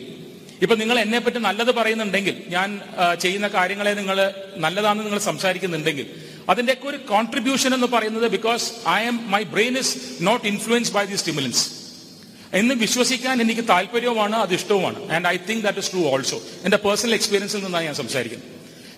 ഇപ്പൊ 0.61 0.75
നിങ്ങൾ 0.75 0.99
എന്നെ 0.99 1.19
പറ്റി 1.19 1.39
നല്ലത് 1.39 1.71
പറയുന്നുണ്ടെങ്കിൽ 1.79 2.35
ഞാൻ 2.49 2.69
ചെയ്യുന്ന 3.19 3.47
കാര്യങ്ങളെ 3.47 3.91
നിങ്ങൾ 3.93 4.17
നല്ലതാണെന്ന് 4.57 5.03
നിങ്ങൾ 5.03 5.19
സംസാരിക്കുന്നുണ്ടെങ്കിൽ 5.19 6.07
അതിന്റെയൊക്കെ 6.51 6.87
ഒരു 6.93 6.99
കോൺട്രിബ്യൂഷൻ 7.13 7.71
എന്ന് 7.77 7.89
പറയുന്നത് 7.95 8.27
because 8.35 8.65
I'm 9.11 9.17
my 9.33 9.41
brain 9.55 9.73
is 9.81 9.93
not 10.27 10.43
influence 10.51 10.91
by 10.97 11.03
the 11.11 11.17
stimulants 11.23 11.63
എന്ന് 12.59 12.73
വിശ്വസിക്കാൻ 12.83 13.35
എനിക്ക് 13.45 13.63
താല്പര്യവുമാണ് 13.71 14.37
അത് 14.43 14.53
ഇഷ്ടവുമാണ്. 14.59 14.99
And 15.15 15.27
I 15.33 15.37
think 15.49 15.63
that 15.65 15.81
is 15.83 15.91
true 15.93 16.03
also 16.13 16.37
എന്റെ 16.65 16.79
പേഴ്സണൽ 16.85 17.15
എക്സ്പീരിയൻസിൽ 17.19 17.61
നിന്നാണ് 17.65 17.85
ഞാൻ 17.89 17.97
സംസാരിക്കുന്നത്. 18.03 18.51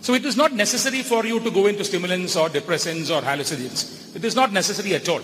So 0.05 0.09
it 0.17 0.29
is 0.31 0.37
not 0.41 0.55
necessary 0.61 1.01
for 1.11 1.21
you 1.31 1.37
to 1.47 1.51
go 1.57 1.63
into 1.81 1.85
stimulants 1.89 2.35
or 2.41 2.47
depressants 2.57 3.09
or 3.15 3.23
hallucinogens 3.31 3.81
it 4.15 4.27
is 4.29 4.37
not 4.41 4.53
necessary 4.59 4.93
at 4.99 5.11
all 5.15 5.23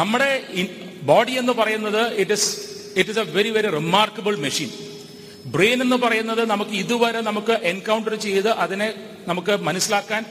നമ്മുടെ 0.00 0.30
ബോഡി 1.10 1.34
എന്ന് 1.42 1.52
പറയുന്നത് 1.60 2.02
it 2.22 2.34
is 2.38 2.48
it 3.00 3.10
is 3.12 3.20
a 3.22 3.24
very 3.38 3.50
very 3.56 3.68
remarkable 3.78 4.34
machine 4.46 4.70
brain 5.54 5.78
എന്ന് 5.86 5.96
പറയുന്നത് 6.04 6.42
നമുക്ക് 6.52 6.74
ഇതുവരെ 6.82 7.20
നമുക്ക് 7.30 7.54
encounter 7.72 8.14
ചെയ്ത് 8.26 8.50
അതിനെ 8.64 8.88
നമുക്ക് 9.30 9.54
മനസ്സിലാക്കാൻ 9.68 10.22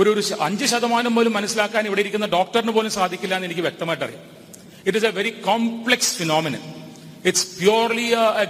ഒരു 0.00 0.08
ഒരു 0.14 0.22
അഞ്ച് 0.46 0.66
ശതമാനം 0.72 1.12
പോലും 1.16 1.32
മനസ്സിലാക്കാൻ 1.38 1.82
ഇവിടെ 1.88 2.00
ഇരിക്കുന്ന 2.04 2.26
ഡോക്ടറിന് 2.36 2.72
പോലും 2.76 2.92
സാധിക്കില്ല 2.98 3.34
എന്ന് 3.38 3.48
എനിക്ക് 3.48 3.64
വ്യക്തമായിട്ട് 3.68 4.04
അറിയാം 4.06 4.24
it 4.86 4.98
is 5.00 5.06
a 5.10 5.12
very 5.18 5.32
complex 5.48 6.12
phenomenon 6.20 6.62
it's 7.28 7.46
purely 7.58 8.06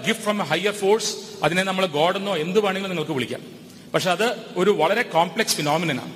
gift 0.06 0.24
from 0.26 0.38
a 0.44 0.46
higher 0.52 0.74
force 0.80 1.10
അതിനെ 1.46 1.62
നമ്മൾ 1.68 1.84
ഗോഡ് 1.98 2.18
എന്നോ 2.20 2.34
എന്ത് 2.44 2.58
വേണമെങ്കിലും 2.64 2.92
നിങ്ങൾക്ക് 2.94 3.16
വിളിക്കാം. 3.18 3.42
പക്ഷെ 3.92 4.10
അത് 4.16 4.26
ഒരു 4.60 4.70
വളരെ 4.80 5.02
കോംപ്ലക്സ് 5.16 5.56
ഫിനോമിനനാണ് 5.58 6.14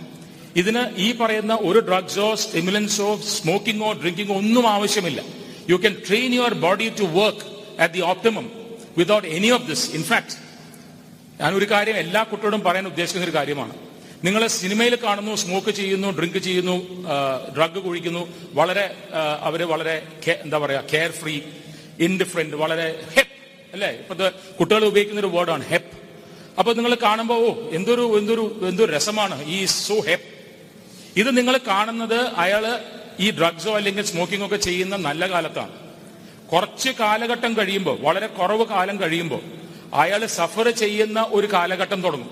ഇതിന് 0.61 0.83
ഈ 1.05 1.09
പറയുന്ന 1.21 1.55
ഒരു 1.69 1.81
ഡ്രഗ്സോ 1.89 2.29
സ്റ്റിമുലൻസോ 2.43 3.11
സ്മോക്കിങ്ങോ 3.35 3.91
ഡ്രിങ്കിങ്ങോ 4.01 4.35
ഒന്നും 4.43 4.65
ആവശ്യമില്ല. 4.75 5.21
You 5.71 5.77
can 5.85 5.95
train 6.09 6.31
your 6.39 6.55
body 6.67 6.89
to 7.01 7.07
work 7.19 7.45
at 7.83 7.93
the 7.97 8.03
optimum 8.13 8.47
without 9.01 9.29
any 9.37 9.51
of 9.57 9.67
this 9.71 9.87
in fact 9.99 10.35
ഞാൻ 11.41 11.51
ഒരു 11.59 11.67
കാര്യം 11.75 11.97
എല്ലാ 12.05 12.23
കുട്ടിയോടും 12.31 12.63
പറയാൻ 12.67 12.87
ഉദ്ദേശിക്കുന്ന 12.93 13.27
ഒരു 13.29 13.37
കാര്യമാണ്. 13.39 13.75
നിങ്ങൾ 14.25 14.43
സിനിമയിൽ 14.61 14.95
കാണുന്നു 15.05 15.35
സ്മോക്ക് 15.43 15.71
ചെയ്യുന്നു 15.71 16.09
ഡ്രിങ്ക് 16.17 16.39
ചെയ്യുന്നു 16.47 16.75
ഡ്രഗ് 17.57 17.81
കുഴിക്കുന്നു 17.87 18.23
വളരെ 18.59 18.85
അവർ 19.49 19.61
വളരെ 19.73 19.95
എന്താ 20.47 20.59
പറയുക 20.59 20.83
കെയർ 20.93 21.11
ഫ്രീ 21.21 21.35
ഇൻഡിഫറെന്റ് 22.07 22.57
വളരെ 22.57 22.87
ഹെപ്പ് 23.17 23.35
അല്ലേ? 23.73 23.91
ഇപ്പോഴത്തെ 24.01 24.29
കുട്ടികൾ 24.59 24.85
ഉപയോഗിക്കുന്ന 24.91 25.21
ഒരു 25.21 25.31
വേർഡാണ് 25.37 25.65
ഹെപ്പ് 25.73 25.93
അപ്പൊ 26.59 26.71
നിങ്ങൾ 26.79 26.95
കാണുമ്പോൾ 27.07 27.39
ഓ 27.47 27.51
എന്തൊരു 27.79 28.05
എന്തൊരു 28.19 28.45
എന്തൊരു 28.71 28.91
രസമാണ് 28.97 29.37
ഈ 29.57 29.59
സോ 29.77 29.97
ഹെപ്പ് 30.09 30.27
ഇത് 31.17 31.31
നിങ്ങൾ 31.39 31.55
കാണുന്നത് 31.71 32.19
അയാൾ 32.45 32.65
ഈ 33.21 33.31
ഡ്രഗ്സോ 33.31 33.73
അല്ലെങ്കിൽ 33.79 34.05
സ്മോക്കിംഗ് 34.11 34.45
ഒക്കെ 34.47 34.59
ചെയ്യുന്ന 34.69 34.97
നല്ല 35.09 35.23
കാലത്താണ്. 35.33 35.73
കുറച്ച് 36.53 36.91
കാലഘട്ടം 37.01 37.53
കഴിയുമ്പോൾ 37.59 37.97
വളരെ 38.07 38.27
കുറവ് 38.39 38.65
കാലം 38.75 38.97
കഴിയുമ്പോൾ 39.03 39.43
അയാൾ 40.03 40.21
സഫർ 40.39 40.67
ചെയ്യുന്ന 40.83 41.19
ഒരു 41.31 41.47
കാലഘട്ടം 41.55 42.01
തുടങ്ങും. 42.07 42.31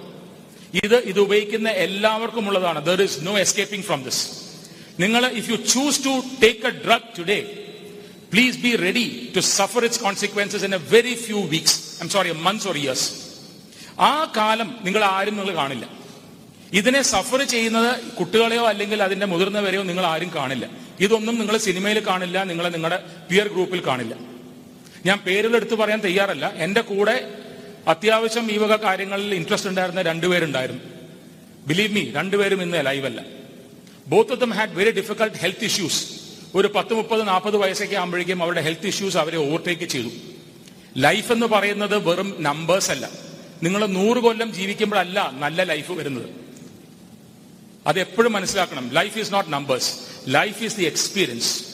ഇത് 0.74 0.96
ഇത് 1.10 1.20
ഉപയോഗിക്കുന്ന 1.26 1.68
എല്ലാവർക്കും 1.86 2.48
ഉള്ളതാണ് 2.50 2.80
there 2.88 3.02
is 3.02 3.18
no 3.28 3.34
escaping 3.38 3.86
from 3.88 4.02
this 4.08 4.22
നിങ്ങൾ 5.04 5.22
if 5.40 5.48
you 5.50 5.56
choose 5.74 6.00
to 6.06 6.14
take 6.44 6.66
a 6.70 6.72
drug 6.86 7.08
today 7.18 7.38
please 8.32 8.58
be 8.64 8.72
ready 8.86 9.06
to 9.36 9.40
suffer 9.40 9.84
its 9.88 10.02
consequences 10.06 10.64
in 10.68 10.74
a 10.74 10.82
very 10.96 11.14
few 11.26 11.40
weeks 11.54 11.78
I 12.04 12.08
sorry 12.16 12.32
months 12.48 12.68
or 12.68 12.76
years 12.76 13.06
ആ 14.10 14.12
കാലം 14.36 14.68
നിങ്ങൾ 14.86 15.04
ആരും 15.04 15.36
നിങ്ങൾ 15.36 15.54
കാണില്ല. 15.54 15.86
ഇതിനെ 16.72 17.02
സഫർ 17.02 17.40
ചെയ്യുന്നത് 17.42 17.90
കുട്ടികളെയോ 18.18 18.64
അല്ലെങ്കിൽ 18.66 19.02
അതിന്റെ 19.02 19.26
മുതിർന്നവരെയോ 19.26 19.82
നിങ്ങൾ 19.82 20.06
ആരും 20.06 20.30
കാണില്ല. 20.34 20.66
ഇതൊന്നും 21.00 21.38
നിങ്ങൾ 21.38 21.56
സിനിമയിൽ 21.56 21.98
കാണില്ല 22.10 22.44
നിങ്ങൾ 22.44 22.68
നിങ്ങളുടെ 22.68 22.98
പിയർ 23.28 23.48
ഗ്രൂപ്പിൽ 23.48 23.80
കാണില്ല. 23.80 24.14
ഞാൻ 25.06 25.18
പേരുകൾ 25.26 25.56
എടുത്തു 25.56 25.74
പറയാൻ 25.74 26.00
തയ്യാറല്ല. 26.00 26.46
എന്റെ 26.56 26.80
കൂടെ 26.80 27.16
അത്യാവശ്യം 27.88 28.52
ഈ 28.52 28.56
വക 28.56 28.76
കാര്യങ്ങളിൽ 28.76 29.34
ഇൻട്രസ്റ്റ് 29.34 29.70
ഉണ്ടായിരുന്ന 29.70 30.02
രണ്ടുപേരുണ്ടായിരുന്നു. 30.02 30.82
ബിലീവ് 31.66 31.92
മീ 31.92 32.12
രണ്ടുപേരും 32.12 32.62
ഇന്ന് 32.62 32.86
ലൈവല്ല 32.86 33.24
both 34.06 34.32
of 34.32 34.40
them 34.40 34.50
had 34.50 34.70
very 34.70 34.90
difficult 34.90 35.36
health 35.36 35.64
issues 35.64 36.20
ഒരു 36.54 36.72
പത്ത് 36.74 36.94
മുപ്പത് 36.94 37.28
നാൽപ്പത് 37.28 37.56
വയസ്സൊക്കെ 37.56 37.96
ആകുമ്പോഴേക്കും 37.96 38.42
അവരുടെ 38.42 38.60
ഹെൽത്ത് 38.60 38.86
ഇഷ്യൂസ് 38.86 39.16
അവരെ 39.16 39.36
ഓവർടേക്ക് 39.36 39.84
ചെയ്തു. 39.84 40.08
ലൈഫ് 40.96 41.32
എന്ന് 41.32 41.46
പറയുന്നത് 41.46 41.98
വെറും 41.98 42.36
നമ്പേഴ്സ് 42.38 42.90
അല്ല. 42.90 43.10
നിങ്ങൾ 43.62 43.86
നൂറ് 43.86 44.16
കൊല്ലം 44.16 44.52
ജീവിക്കുമ്പോഴല്ല 44.52 45.30
നല്ല 45.34 45.62
ലൈഫ് 45.62 45.92
വരുന്നത്. 45.92 46.30
അത് 47.86 48.00
എപ്പോഴും 48.00 48.32
മനസ്സിലാക്കണം. 48.32 48.90
Life 48.90 49.18
is 49.18 49.32
not 49.32 49.52
numbers 49.52 49.92
life 50.28 50.64
is 50.64 50.76
the 50.76 50.84
experience 50.84 51.64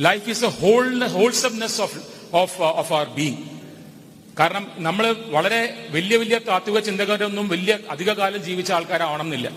life 0.00 0.30
is 0.30 0.42
the 0.42 0.46
whole 0.46 1.06
wholesomeness 1.06 1.80
of 1.80 1.98
of 2.32 2.62
of 2.62 2.92
our 2.92 3.08
being 3.08 3.61
കാരണം 4.38 4.70
നമ്മൾ 4.76 5.12
വളരെ 5.12 5.88
വലിയ 5.90 6.16
വലിയ 6.16 6.38
താത്വിക 6.38 6.78
ചിന്തകരൊന്നും 6.78 7.48
വലിയ 7.48 7.78
അധിക 7.90 8.12
കാലം 8.12 8.44
ജീവിച്ച 8.44 8.72
ആൾക്കാരാവണമെന്നില്ല. 8.72 9.52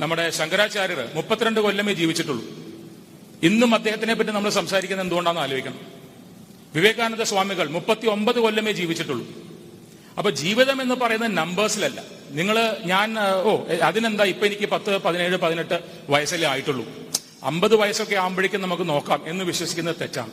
നമ്മുടെ 0.00 0.30
ശങ്കരാചാര്യർ 0.30 1.10
മുപ്പത്തിരണ്ട് 1.14 1.60
കൊല്ലമേ 1.60 1.92
ജീവിച്ചിട്ടുള്ളൂ. 1.92 2.44
ഇന്നും 3.42 3.74
അദ്ദേഹത്തിനെ 3.74 4.14
പറ്റി 4.14 4.30
നമ്മൾ 4.30 4.50
സംസാരിക്കുന്നത് 4.50 5.06
എന്തുകൊണ്ടാണെന്ന് 5.06 5.42
ആലോചിക്കണം. 5.42 5.80
വിവേകാനന്ദ 6.74 7.22
സ്വാമികൾ 7.22 7.68
മുപ്പത്തി 7.68 8.06
ഒമ്പത് 8.06 8.38
കൊല്ലമേ 8.38 8.72
ജീവിച്ചിട്ടുള്ളൂ. 8.72 9.26
അപ്പൊ 10.18 10.30
ജീവിതം 10.30 10.82
എന്ന് 10.82 10.94
പറയുന്നത് 10.94 11.36
നമ്പേഴ്സിലല്ല 11.36 12.02
നിങ്ങൾ 12.30 12.76
ഞാൻ 12.84 13.18
ഓ 13.18 13.64
അതിനെന്താ 13.82 14.24
ഇപ്പൊ 14.24 14.46
എനിക്ക് 14.46 14.66
പത്ത് 14.66 14.98
പതിനേഴ് 14.98 15.36
പതിനെട്ട് 15.36 15.80
വയസ്സല്ലേ 16.08 16.48
ആയിട്ടുള്ളൂ. 16.48 16.86
അമ്പത് 17.42 17.76
വയസ്സൊക്കെ 17.76 18.14
ആകുമ്പോഴേക്കും 18.14 18.62
നമുക്ക് 18.62 18.88
നോക്കാം 18.88 19.22
എന്ന് 19.26 19.44
വിശ്വസിക്കുന്നത് 19.44 19.96
തെറ്റാണ്. 20.00 20.32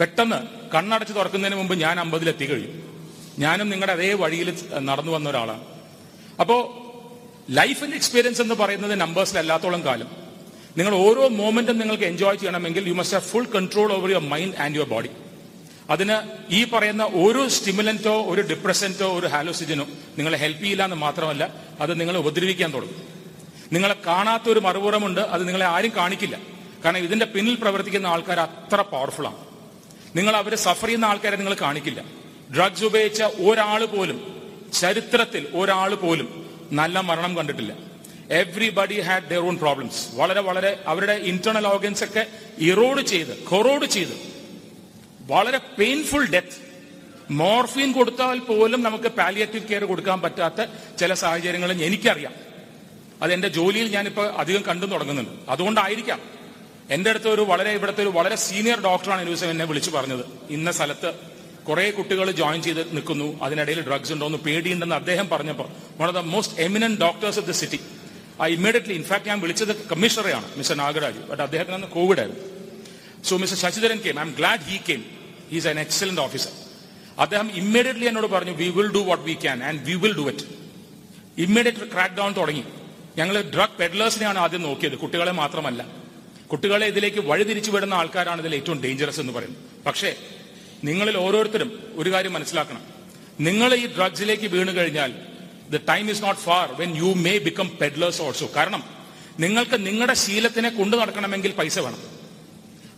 പെട്ടെന്ന് 0.00 0.70
കണ്ണടച്ച് 0.74 1.14
തുറക്കുന്നതിന് 1.14 1.58
മുമ്പ് 1.58 1.74
ഞാൻ 1.74 2.00
അമ്പതിലെത്തി 2.00 2.44
കഴിയും 2.44 2.90
ഞാനും 3.38 3.70
നിങ്ങളുടെ 3.70 3.92
അതേ 3.92 4.12
വഴിയിൽ 4.12 4.58
നടന്നു 4.78 5.12
വന്ന 5.12 5.28
ഒരാളാണ്. 5.28 5.64
അപ്പോ 6.40 6.56
ആൻഡ് 7.82 7.94
എക്സ്പീരിയൻസ് 7.94 8.42
എന്ന് 8.42 8.54
പറയുന്നത് 8.54 9.00
നമ്പേഴ്സിലല്ലാത്തോളം 9.00 9.84
കാലം. 9.84 10.08
നിങ്ങൾ 10.76 10.94
ഓരോ 10.94 11.28
മോമെന്റും 11.28 11.78
നിങ്ങൾക്ക് 11.78 12.04
എൻജോയ് 12.04 12.36
ചെയ്യണമെങ്കിൽ 12.36 12.88
you 12.88 12.92
must 12.92 13.16
have 13.16 13.30
full 13.30 13.44
control 13.44 13.92
over 13.92 14.10
your 14.10 14.28
mind 14.28 14.56
and 14.56 14.76
your 14.76 14.88
body 14.88 15.10
അതിന് 15.90 16.16
ഈ 16.50 16.64
പറയുന്ന 16.64 17.04
ഒരു 17.04 17.48
സ്റ്റിമുലന്റോ 17.48 18.22
ഒരു 18.22 18.40
ഡിപ്രസന്റോ 18.40 19.18
ഒരു 19.18 19.26
ഹാലോസിജനോ 19.26 19.86
നിങ്ങളെ 20.18 20.38
ഹെൽപ്പ് 20.38 20.62
ചെയ്യില്ല 20.62 20.84
എന്ന് 20.84 20.96
മാത്രമല്ല 20.96 21.54
അത് 21.80 22.00
നിങ്ങളെ 22.00 22.18
ഉപദ്രവിക്കാൻ 22.18 22.72
തുടങ്ങും. 22.72 23.02
നിങ്ങളെ 23.72 23.96
കാണാത്ത 24.06 24.42
ഒരു 24.48 24.60
മറുപുറമുണ്ട് 24.60 25.20
അത് 25.20 25.48
നിങ്ങളെ 25.48 25.66
ആരും 25.66 25.92
കാണിക്കില്ല. 25.96 26.38
കാരണം 26.84 26.98
ഇതിന്റെ 26.98 27.26
പിന്നിൽ 27.26 27.54
പ്രവർത്തിക്കുന്ന 27.54 28.06
ആൾക്കാർ 28.06 28.40
അത്ര 28.40 28.82
പവർഫുൾ 28.82 29.26
ആണ്. 29.26 29.49
നിങ്ങൾ 30.16 30.36
അവരെ 30.36 30.56
സഫർ 30.56 30.86
ചെയ്യുന്ന 30.86 31.04
ആൾക്കാരെ 31.04 31.36
നിങ്ങൾ 31.36 31.54
കാണിക്കില്ല. 31.54 32.04
ഡ്രഗ്സ് 32.56 32.84
ഉപയോഗിച്ച 32.84 33.22
ഒരാൾ 33.22 33.84
പോലും 33.84 34.18
ചരിത്രത്തിൽ 34.72 35.46
ഒരാൾ 35.54 35.94
പോലും 35.94 36.28
നല്ല 36.72 37.00
മരണം 37.00 37.36
കണ്ടിട്ടില്ല. 37.36 37.72
Everybody 38.30 39.00
had 39.00 39.28
their 39.30 39.46
own 39.46 39.58
problems 39.58 40.08
വളരെ 40.14 40.40
വളരെ 40.40 40.82
അവരുടെ 40.86 41.12
ഇന്റേണൽ 41.12 41.66
ഓർഗൻസ് 41.66 42.04
ഒക്കെ 42.04 42.26
ഇറോഡ് 42.58 43.02
ചെയ്ത് 43.02 43.42
കൊറോഡ് 43.44 43.86
ചെയ്ത്. 43.86 44.14
വളരെ 45.20 45.58
പെയിൻഫുൾ 45.58 46.26
ഡെത്ത് 46.26 46.56
മോർഫിൻ 47.30 47.92
കൊടുത്താൽ 47.92 48.38
പോലും 48.38 48.82
നമുക്ക് 48.82 49.08
പാലിയേറ്റീവ് 49.08 49.68
കെയർ 49.68 49.84
കൊടുക്കാൻ 49.84 50.20
പറ്റാത്ത 50.20 50.66
ചില 51.00 51.14
സാഹചര്യങ്ങളും 51.14 51.84
എനിക്കറിയാം. 51.84 52.34
അത് 53.22 53.32
എന്റെ 53.32 53.48
ജോലിയിൽ 53.48 53.88
ഞാനിപ്പോ 53.90 54.24
അധികം 54.24 54.62
കണ്ടു 54.62 54.86
തുടങ്ങുന്നുണ്ട്. 54.86 55.50
അതുകൊണ്ടായിരിക്കാം 55.50 56.39
എന്റെ 56.94 57.10
അടുത്ത് 57.10 57.28
ഒരു 57.28 57.42
വളരെ 57.42 57.70
ഇവിടുത്തെ 57.70 58.02
ഒരു 58.02 58.08
വളരെ 58.08 58.36
സീനിയർ 58.36 58.80
ഡോക്ടറാണ് 58.80 59.26
ദിവസം 59.26 59.50
എന്നെ 59.50 59.64
വിളിച്ചു 59.64 59.90
പറഞ്ഞത്. 59.90 60.24
ഇന്ന 60.50 60.70
സ്ഥലത്ത് 60.70 61.10
കുറെ 61.68 61.90
കുട്ടികൾ 61.90 62.30
ജോയിൻ 62.30 62.62
ചെയ്ത് 62.62 62.96
നിൽക്കുന്നു. 62.96 63.44
അതിനിടയിൽ 63.44 63.80
ഡ്രഗ്സ് 63.88 64.12
ഉണ്ടോ 64.12 64.26
എന്ന് 64.26 64.38
പേടിയുണ്ടെന്ന് 64.38 64.94
അദ്ദേഹം 64.94 65.28
പറഞ്ഞപ്പോൾ 65.28 65.68
one 66.00 66.06
of 66.08 66.14
the 66.14 66.18
most 66.18 66.60
eminent 66.60 67.00
doctors 67.00 67.38
of 67.38 67.48
the 67.48 67.50
city 67.50 67.80
uh 68.40 68.46
immediately 68.46 68.94
in fact 68.94 69.28
ഞാൻ 69.28 69.40
വിളിച്ചത് 69.40 69.88
കമ്മീഷണറെയാണ് 69.88 70.58
മിസ്റ്റർ 70.58 70.76
നാഗരാജ്. 70.76 71.18
ബട്ട് 71.30 71.42
അദ്ദേഹത്തിന് 71.42 71.74
അന്ന് 71.74 71.86
കോവിഡ് 71.86 72.18
ആയിരുന്നു. 72.18 72.44
So 73.24 73.36
mister 73.36 73.70
Sasidharan 73.70 73.98
came 73.98 74.18
I'm 74.22 74.34
glad 74.38 74.60
he 74.60 74.76
came 74.88 75.04
he's 75.52 75.66
an 75.66 75.80
excellent 75.80 76.20
officer 76.20 76.52
അദ്ദേഹം 77.18 77.50
ഇമ്മീഡിയറ്റ്ലി 77.54 78.06
എന്നോട് 78.06 78.26
പറഞ്ഞു 78.26 78.52
we 78.52 78.68
will 78.68 78.92
do 78.92 78.98
what 78.98 79.24
we 79.24 79.32
can 79.32 79.64
and 79.64 79.80
we 79.82 79.94
will 79.94 80.16
do 80.16 80.28
it 80.30 80.44
immediate 81.38 81.92
crackdown 82.14 82.32
തുടങ്ങി. 82.32 82.64
ഞങ്ങൾ 83.18 83.42
ഡ്രഗ് 83.54 83.76
പെഡ്ലേഴ്സിനെയാണ് 83.80 84.38
ആദ്യം 84.38 84.62
നോക്കിയത് 84.62 84.98
കുട്ടികളെ 84.98 85.32
മാത്രമല്ല. 85.32 85.99
കുട്ടികളെ 86.52 86.86
ഇതിലേക്ക് 86.86 87.20
വഴിതിരിച്ചു 87.20 87.70
വിടുന്ന 87.70 87.94
ആൾക്കാരാണ് 87.94 88.40
ഇതിൽ 88.40 88.54
ഏറ്റവും 88.54 88.82
ഡേഞ്ചറസ് 88.82 89.20
എന്ന് 89.20 89.32
പറയുന്നത്. 89.32 89.62
പക്ഷേ 89.86 90.16
നിങ്ങളിൽ 90.84 91.16
ഓരോരുത്തരും 91.16 91.92
ഒരു 91.94 92.12
കാര്യം 92.12 92.32
മനസ്സിലാക്കണം. 92.32 92.82
നിങ്ങൾ 93.40 93.74
ഈ 93.74 93.86
ഡ്രഗ്സിലേക്ക് 93.86 94.46
വീണു 94.46 94.72
കഴിഞ്ഞാൽ 94.72 95.12
the 95.70 95.76
time 95.76 96.10
is 96.10 96.22
not 96.22 96.40
far 96.40 96.72
when 96.72 96.96
you 96.96 97.14
may 97.14 97.38
become 97.38 97.70
peddlers 97.80 98.22
also 98.22 98.50
കാരണം 98.56 98.82
നിങ്ങൾക്ക് 99.40 99.86
നിങ്ങളുടെ 99.86 100.14
ശീലത്തിനെ 100.14 100.68
കൊണ്ടു 100.68 100.96
നടക്കണമെങ്കിൽ 100.96 101.52
പൈസ 101.52 101.78
വേണം. 101.78 101.98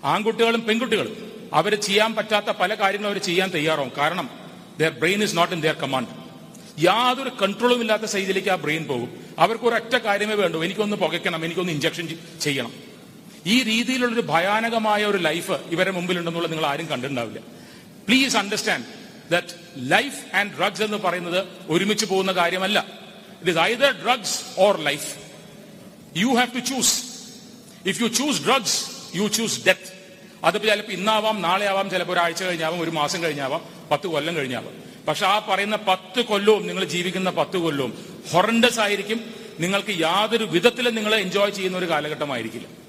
ആൺകുട്ടികളും 0.05 0.67
പെൺകുട്ടികളും 0.67 1.33
അവർ 1.53 1.75
ചെയ്യാൻ 1.75 2.15
പറ്റാത്ത 2.15 2.47
പല 2.47 2.75
കാര്യങ്ങളും 2.75 3.13
അവർ 3.13 3.21
ചെയ്യാൻ 3.23 3.51
തയ്യാറാവും. 3.51 3.93
കാരണം 3.99 4.31
their 4.81 4.89
brain 4.89 5.23
is 5.25 5.37
not 5.37 5.55
in 5.55 5.61
their 5.61 5.75
command 5.75 6.09
യാതൊരു 6.79 7.31
കൺട്രോളും 7.43 7.81
ഇല്ലാത്ത 7.81 8.03
സൈഡിലേക്ക് 8.03 8.49
ആ 8.49 8.55
ബ്രെയിൻ 8.55 8.85
പോകും. 8.85 9.11
അവർക്ക് 9.39 9.65
ഒരൊറ്റ 9.65 9.97
കാര്യമേ 9.97 10.35
വേണ്ടൂ. 10.35 10.65
എനിക്കൊന്ന് 10.65 10.97
പുകയ്ക്കണം 10.97 11.45
എനിക്കൊന്ന് 11.45 11.73
ഇഞ്ചക്ഷൻ 11.73 12.09
ചെയ്യണം. 12.41 12.92
ഈ 13.47 13.63
രീതിയിലുള്ളൊരു 13.63 14.27
ഭയാനകമായ 14.27 15.05
ഒരു 15.05 15.19
ലൈഫ് 15.19 15.53
ഇവരെ 15.53 15.91
മുമ്പിലുണ്ടെന്നുള്ളത് 15.91 16.53
നിങ്ങൾ 16.53 16.67
ആരും 16.67 16.87
കണ്ടിട്ടുണ്ടാവില്ല. 16.87 17.41
Please 18.09 18.37
understand 18.37 18.85
that 19.33 19.55
life 19.77 20.37
and 20.37 20.53
drugs 20.59 20.83
എന്ന് 20.83 20.97
പറയുന്നത് 20.97 21.49
ഒരുമിച്ച് 21.69 22.07
പോകുന്ന 22.07 22.33
കാര്യമല്ല. 22.33 22.87
It 23.41 23.51
is 23.51 23.59
either 23.59 24.03
drugs 24.03 24.41
or 24.59 24.81
life 24.81 25.15
you 26.17 26.27
have 26.27 26.55
to 26.55 26.59
choose 26.59 27.03
if 27.87 28.03
you 28.03 28.09
choose 28.09 28.43
drugs 28.43 28.87
you 29.17 29.29
choose 29.29 29.67
death 29.67 29.93
അതിപ്പോ 30.45 30.69
ചിലപ്പോൾ 30.69 30.93
ഇന്നാവാം 30.93 31.43
നാളെ 31.43 31.67
ആവാം 31.67 31.91
ചിലപ്പോൾ 31.91 32.13
ഒരാഴ്ച 32.13 32.43
കഴിഞ്ഞാവാം 32.43 32.81
ഒരു 32.81 32.91
മാസം 32.91 33.23
കഴിഞ്ഞാവാം 33.23 33.61
പത്ത് 33.91 34.07
കൊല്ലം 34.07 34.37
കഴിഞ്ഞാവാം. 34.37 34.75
പക്ഷെ 35.09 35.27
ആ 35.27 35.39
പറയുന്ന 35.39 35.77
പത്ത് 35.77 36.21
കൊല്ലവും 36.21 36.67
നിങ്ങൾ 36.67 36.85
ജീവിക്കുന്ന 36.85 37.31
പത്ത് 37.31 37.57
കൊല്ലവും 37.57 38.23
ഹൊറണ്ടസ് 38.33 38.81
ആയിരിക്കും. 38.81 39.35
നിങ്ങൾക്ക് 39.61 40.01
യാതൊരു 40.01 40.45
വിധത്തിലും 40.45 40.95
നിങ്ങൾ 40.95 41.15
എൻജോയ് 41.15 41.51
ചെയ്യുന്ന 41.51 41.79
ഒരു 41.79 41.91
കാലഘട്ടമായിരിക്കില്ല. 41.91 42.82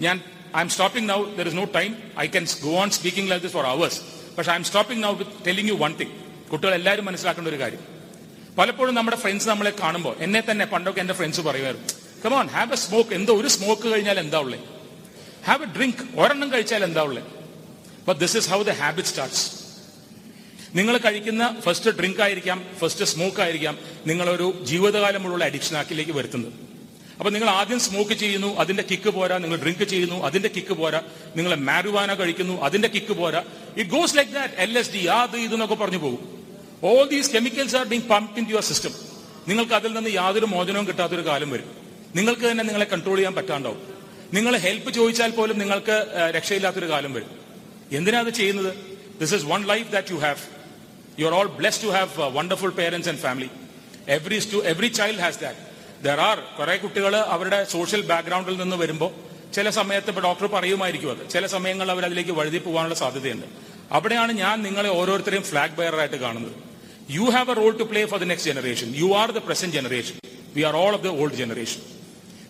ഞാൻ 0.00 0.20
I 0.56 0.60
am 0.60 0.68
stopping 0.68 1.08
now 1.08 1.24
there 1.38 1.46
is 1.48 1.56
no 1.56 1.64
time 1.64 1.96
I 2.20 2.26
can 2.26 2.46
go 2.62 2.80
on 2.82 2.90
speaking 2.90 3.30
like 3.30 3.44
this 3.44 3.52
for 3.52 3.66
hours 3.66 4.00
പക്ഷെ 4.36 4.52
I 4.52 4.54
am 4.54 4.64
stopping 4.64 5.02
now 5.02 5.12
with 5.12 5.44
telling 5.46 5.70
you 5.70 5.74
one 5.74 5.94
thing 6.00 6.10
കുട്ടികൾ 6.50 6.74
എല്ലാവരും 6.74 7.04
മനസ്സിലാക്കേണ്ട 7.04 7.48
ഒരു 7.48 7.60
കാര്യം. 7.60 7.82
പലപ്പോഴും 8.58 8.94
നമ്മുടെ 8.94 9.16
ഫ്രണ്ട്സ് 9.16 9.48
നമ്മളെ 9.48 9.72
കാണുമ്പോൾ 9.82 10.16
എന്നെ 10.20 10.42
തന്നെ 10.50 10.64
പണ്ടൊക്കെ 10.64 11.00
എന്റെ 11.00 11.14
ഫ്രണ്ട്സ് 11.14 11.40
പറയുമായിരുന്നു 11.40 11.88
കമോൺ 12.24 12.46
ഹാവ് 12.46 12.72
എ 12.72 12.76
സ്മോക്ക് 12.76 13.14
എന്തോ 13.14 13.32
ഒരു 13.40 13.48
സ്മോക്ക് 13.48 13.86
കഴിഞ്ഞാൽ 13.92 14.18
എന്താ 14.18 14.38
ഉള്ളേ? 14.38 14.58
ഹാവ് 15.44 15.62
എ 15.62 15.66
ഡ്രിങ്ക് 15.76 16.02
ഒരെണ്ണം 16.20 16.52
കഴിച്ചാൽ 16.52 16.84
എന്താ 16.84 17.02
ഉള്ളേ? 17.02 17.22
But 18.06 18.20
this 18.20 18.36
is 18.36 18.48
how 18.50 18.62
the 18.62 18.70
habit 18.70 19.08
starts 19.08 19.44
നിങ്ങൾ 20.74 20.98
കഴിക്കുന്ന 20.98 21.56
ഫസ്റ്റ് 21.64 21.90
ഡ്രിങ്ക് 21.90 22.20
ആയിരിക്കാം 22.20 22.64
ഫസ്റ്റ് 22.80 23.04
സ്മോക്ക് 23.04 23.40
ആയിരിക്കാം 23.40 23.78
നിങ്ങളൊരു 24.06 24.48
ജീവിതകാലം 24.64 25.22
മുഴുവൻ 25.22 25.44
അഡിക്ഷൻ 25.44 25.76
ആക്കിലേക്ക് 25.76 26.12
വരുത്തുന്നത്. 26.12 26.52
അപ്പൊ 27.18 27.30
നിങ്ങൾ 27.34 27.48
ആദ്യം 27.50 27.80
സ്മോക്ക് 27.86 28.12
ചെയ്യുന്നു 28.22 28.50
അതിന്റെ 28.62 28.84
കിക്ക് 28.90 29.10
പോരാ 29.16 29.36
നിങ്ങൾ 29.42 29.56
ഡ്രിങ്ക് 29.62 29.84
ചെയ്യുന്നു 29.92 30.16
അതിന്റെ 30.28 30.50
കിക്ക് 30.56 30.74
പോരാ 30.80 31.00
നിങ്ങൾ 31.36 31.52
മാരുവാന 31.68 32.14
കഴിക്കുന്നു 32.14 32.54
അതിന്റെ 32.66 32.88
കിക്ക് 32.94 33.14
പോരാ. 33.20 33.40
It 33.80 33.90
goes 33.90 34.16
like 34.18 34.32
that 34.32 34.54
L 34.64 34.78
S 34.80 34.92
D 34.94 35.02
അത് 35.20 35.36
ഇതെന്നൊക്കെ 35.46 35.74
പറഞ്ഞു 35.74 36.00
പോകും. 36.04 36.20
All 36.90 37.04
these 37.14 37.30
chemicals 37.36 37.76
are 37.76 37.86
being 37.92 38.06
pump 38.12 38.38
in 38.40 38.46
your 38.50 38.64
system 38.70 38.94
നിങ്ങൾക്ക് 39.48 39.74
അതിൽ 39.80 39.92
നിന്ന് 39.96 40.10
യാതൊരു 40.10 40.46
മോചനവും 40.54 40.86
കിട്ടാത്തൊരു 40.86 41.24
കാലം 41.30 41.50
വരും. 41.54 41.68
നിങ്ങൾക്ക് 42.16 42.44
തന്നെ 42.50 42.64
നിങ്ങളെ 42.68 42.86
കൺട്രോൾ 42.94 43.16
ചെയ്യാൻ 43.16 43.34
പറ്റാണ്ടാവും. 43.38 43.80
നിങ്ങൾ 44.36 44.52
ഹെൽപ്പ് 44.66 44.90
ചോദിച്ചാൽ 44.98 45.30
പോലും 45.38 45.58
നിങ്ങൾക്ക് 45.58 45.96
രക്ഷയില്ലാത്തൊരു 46.36 46.88
കാലം 46.94 47.12
വരും. 47.16 47.30
എന്തിനാ 47.98 48.18
അത് 48.24 48.32
ചെയ്യുന്നത്? 48.40 48.72
This 49.20 49.34
is 49.34 49.46
one 49.52 49.62
life 49.72 49.88
that 49.94 50.12
you 50.14 50.18
have 50.26 50.42
you 51.20 51.26
are 51.26 51.34
all 51.38 51.50
bless 51.60 51.80
to 51.84 51.90
have 51.96 52.28
wonderful 52.38 52.72
parents 52.80 53.08
and 53.12 53.22
family 53.26 53.48
every 54.16 54.38
every 54.72 54.90
child 55.00 55.22
has 55.26 55.40
that 55.44 55.67
there 56.04 56.20
are 56.20 56.38
കുറെ 56.58 56.76
കുട്ടികൾ 56.76 57.16
അവരുടെ 57.16 57.64
സോഷ്യൽ 57.74 58.02
ബാക്ക്ഗ്രൗണ്ടിൽ 58.10 58.56
നിന്ന് 58.62 58.76
വരുമ്പോൾ 58.76 59.10
ചില 59.54 59.70
സമയത്ത് 59.70 60.08
ഇപ്പൊ 60.08 60.22
ഡോക്ടർ 60.22 60.46
പറയുമായിരിക്കും 60.46 61.10
അത്. 61.10 61.30
ചില 61.30 61.46
സമയങ്ങളിൽ 61.46 61.90
അവർ 61.90 62.04
അതിലേക്ക് 62.04 62.30
വഴുതി 62.30 62.58
പോകാനുള്ള 62.58 62.94
സാധ്യതയുണ്ട്. 62.94 63.46
അവിടെയാണ് 63.92 64.32
ഞാൻ 64.32 64.62
നിങ്ങളെ 64.62 64.88
ഓരോരുത്തരെയും 64.88 65.44
ഫ്ലാഗ് 65.50 65.76
ബെയറായിട്ട് 65.76 66.16
കാണുന്നത്. 66.16 66.54
You 67.10 67.24
have 67.34 67.50
a 67.50 67.54
role 67.54 67.72
to 67.78 67.82
play 67.82 68.00
for 68.04 68.20
the 68.20 68.24
next 68.24 68.50
generation 68.50 68.88
you 68.96 69.08
are 69.20 69.30
the 69.30 69.38
present 69.38 69.74
generation 69.78 70.16
we 70.56 70.62
are 70.62 70.76
all 70.76 70.92
of 70.98 71.02
the 71.02 71.08
old 71.20 71.34
generation 71.34 71.80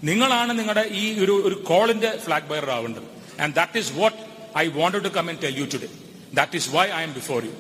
നിങ്ങളാണ് 0.09 0.59
നിങ്ങളുടെ 0.59 0.85
ഈ 1.03 1.05
ഒരു 1.25 1.35
ഒരു 1.49 1.55
കോളിന്റെ 1.55 2.11
flag 2.25 2.49
bear 2.51 2.71
ആവേണ്ടത്. 2.71 3.07
And 3.43 3.55
that 3.55 3.79
is 3.79 3.93
what 3.93 4.19
I 4.59 4.67
wanted 4.79 5.05
to 5.05 5.09
come 5.09 5.29
and 5.31 5.43
tell 5.43 5.57
you 5.61 5.65
today 5.65 5.89
that 6.35 6.57
is 6.57 6.69
why 6.75 6.87
I 6.99 7.03
am 7.03 7.15
before 7.15 7.45
you 7.45 7.53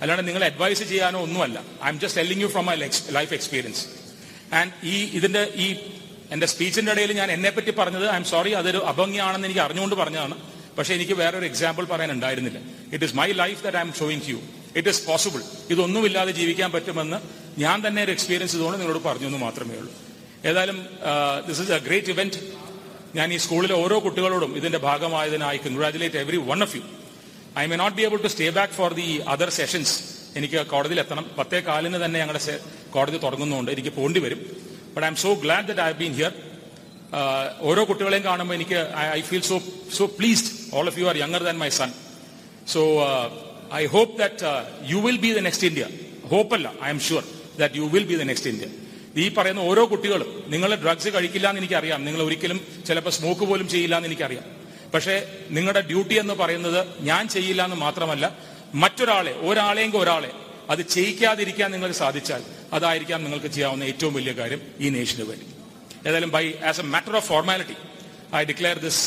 അല്ലാണ്ട് 0.00 0.26
നിങ്ങളെ 0.28 0.46
advise 0.46 0.82
ചെയ്യാനോ 0.82 1.18
ഒന്നുമല്ല. 1.20 1.64
I 1.84 1.88
am 1.88 2.00
just 2.00 2.20
telling 2.20 2.42
you 2.42 2.48
from 2.48 2.66
my 2.66 2.74
life 3.18 3.34
experience 3.34 4.03
and 4.52 4.72
ഈ 4.92 4.96
ഇതിന്റെ 5.18 5.42
ഈ 5.64 5.68
എന്റെ 6.34 6.46
സ്പീച്ചിന്റെ 6.52 6.92
ഇടയിൽ 6.92 7.12
ഞാൻ 7.20 7.28
എന്നെ 7.36 7.50
പറ്റി 7.56 7.72
പറഞ്ഞത് 7.78 8.06
ഐ 8.10 8.16
എം 8.20 8.24
സോറി 8.32 8.50
അതൊരു 8.60 8.80
അഭംഗിയാണെന്ന് 8.90 9.46
എനിക്ക് 9.48 9.62
അറിഞ്ഞുകൊണ്ട് 9.66 9.96
പറഞ്ഞതാണ്. 10.02 10.36
പക്ഷേ 10.78 10.92
എനിക്ക് 10.94 11.14
വേറെ 11.22 11.38
ഒരു 11.38 11.46
എക്സാമ്പിൾ 11.50 11.84
പറയാൻ 11.92 12.10
ഉണ്ടായിരുന്നില്ല. 12.16 12.58
It 12.92 13.04
is 13.04 13.14
my 13.20 13.28
life 13.42 13.60
that 13.64 13.78
I 13.80 13.82
am 13.86 13.92
showing 14.00 14.26
you 14.32 14.38
it 14.78 14.90
is 14.92 15.02
possible 15.08 15.40
ഇതൊന്നുമില്ലാതെ 15.74 16.32
ജീവിക്കാൻ 16.40 16.70
പറ്റുമെന്ന് 16.76 17.18
ഞാൻ 17.64 17.76
തന്നെ 17.86 18.00
ഒരു 18.06 18.12
എക്സ്പീരിയൻസ് 18.16 18.52
ചെയ്തുകൊണ്ട് 18.54 18.78
നിങ്ങളോട് 18.80 19.02
പറഞ്ഞു 19.08 19.26
എന്ന് 19.30 19.40
മാത്രമേ 19.46 19.74
ഉള്ളൂ. 19.80 19.92
ഏതായാലും 20.48 20.78
this 21.48 21.60
is 21.64 21.72
a 21.76 21.78
great 21.88 22.10
event 22.14 22.40
ഞാൻ 23.18 23.28
ഈ 23.34 23.36
സ്കൂളിലെ 23.44 23.74
ഓരോ 23.82 23.96
കുട്ടികളോടും 24.06 24.52
ഇതിന്റെ 24.60 24.78
ഭാഗമായതിനായി 24.88 25.58
congratulate 25.66 26.18
every 26.24 26.38
one 26.50 26.62
of 26.66 26.76
you 26.76 26.82
I 27.62 27.64
may 27.72 27.76
not 27.82 27.96
be 27.98 28.04
able 28.08 28.18
to 28.24 28.30
stay 28.34 28.48
back 28.58 28.74
for 28.78 28.92
the 29.00 29.06
other 29.34 29.50
sessions 29.60 29.94
എനിക്ക് 30.38 30.58
കോടതിയിൽ 30.72 31.00
എത്തണം. 31.04 31.26
പത്തേ 31.38 31.60
കാലിന് 31.68 31.98
തന്നെ 32.04 32.18
ഞങ്ങളുടെ 32.22 32.42
കോടതി 32.96 33.18
തുടങ്ങുന്നുണ്ട്. 33.24 33.70
എനിക്ക് 33.74 33.92
പോണ്ടി 33.98 34.20
വരും. 34.24 34.40
But 34.94 35.06
I 35.06 35.10
am 35.12 35.16
so 35.24 35.30
glad 35.44 35.66
that 35.70 35.84
I 35.88 35.92
been 36.02 36.12
here 36.20 36.32
ഓരോ 37.70 37.82
കുട്ടികളെയും 37.88 38.24
കാണുമ്പോൾ 38.24 38.54
എനിക്ക് 38.58 38.78
I 39.16 39.20
feel 39.28 39.44
so 39.50 39.56
so 39.96 40.04
pleased 40.18 40.50
all 40.76 40.86
of 40.90 40.98
you 41.00 41.06
are 41.10 41.16
younger 41.24 41.42
than 41.48 41.58
my 41.64 41.68
son 41.80 41.90
so 42.74 42.80
I 43.80 43.84
hope 43.96 44.14
that 44.22 44.52
you 44.92 44.98
will 45.06 45.18
be 45.26 45.30
the 45.36 45.42
next 45.48 45.66
India 45.70 45.86
ഹോപ്പല്ല 46.32 46.68
I 46.86 46.88
am 46.94 47.00
sure 47.08 47.24
that 47.60 47.74
you 47.80 47.86
will 47.94 48.06
be 48.10 48.16
the 48.22 48.24
next 48.30 48.50
India 48.54 48.68
ഈ 49.22 49.24
പറയുന്ന 49.34 49.60
ഓരോ 49.70 49.82
കുട്ടികളും 49.90 50.30
നിങ്ങൾ 50.52 50.70
drugs 50.74 51.08
കഴിക്കില്ല 51.08 51.46
എന്ന് 51.50 51.60
എനിക്കറിയാം. 51.62 52.00
നിങ്ങൾ 52.04 52.20
ഒരിക്കലും 52.22 52.58
ചിലപ്പോൾ 52.86 53.10
സ്മോക്ക് 53.10 53.44
പോലും 53.50 53.66
ചെയ്യില്ല 53.68 53.94
എന്ന് 53.96 54.08
എനിക്കറിയാം. 54.08 54.46
പക്ഷേ 54.94 55.14
നിങ്ങളുടെ 55.50 55.82
ഡ്യൂട്ടി 55.90 56.14
എന്ന് 56.22 56.34
പറയുന്നത് 56.34 56.80
ഞാൻ 57.00 57.28
ചെയ്യില്ല 57.28 57.64
എന്ന് 57.64 57.76
മാത്രമല്ല 57.76 58.24
മറ്റൊരാളെ 58.82 59.32
ഒരാളെങ്കിൽ 59.48 59.98
ഒരാളെ 59.98 60.30
അത് 60.70 60.82
ചെയ്യിക്കാതിരിക്കാൻ 60.88 61.70
നിങ്ങൾക്ക് 61.70 61.94
സാധിച്ചാൽ 61.94 62.42
അതായിരിക്കാം 62.72 63.20
നിങ്ങൾക്ക് 63.24 63.46
ചെയ്യാവുന്ന 63.46 63.84
ഏറ്റവും 63.84 64.14
വലിയ 64.14 64.32
കാര്യം 64.32 64.60
ഈ 64.80 64.88
നേഷന് 64.90 65.24
വേണ്ടി. 65.24 65.46
ഏതായാലും 66.06 66.30
by 66.30 66.44
as 66.64 66.80
a 66.80 66.86
matter 66.94 67.16
of 67.16 67.26
formality 67.28 67.76
I 68.36 68.44
declare 68.44 68.78
this 68.78 69.02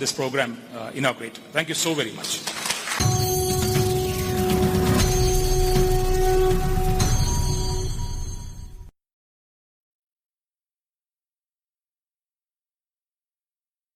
this 0.00 0.14
program 0.14 0.50
inaugurate 0.94 1.40
thank 1.54 1.70
you 1.70 1.76
so 1.76 1.92
very 1.92 2.12
much 2.12 2.36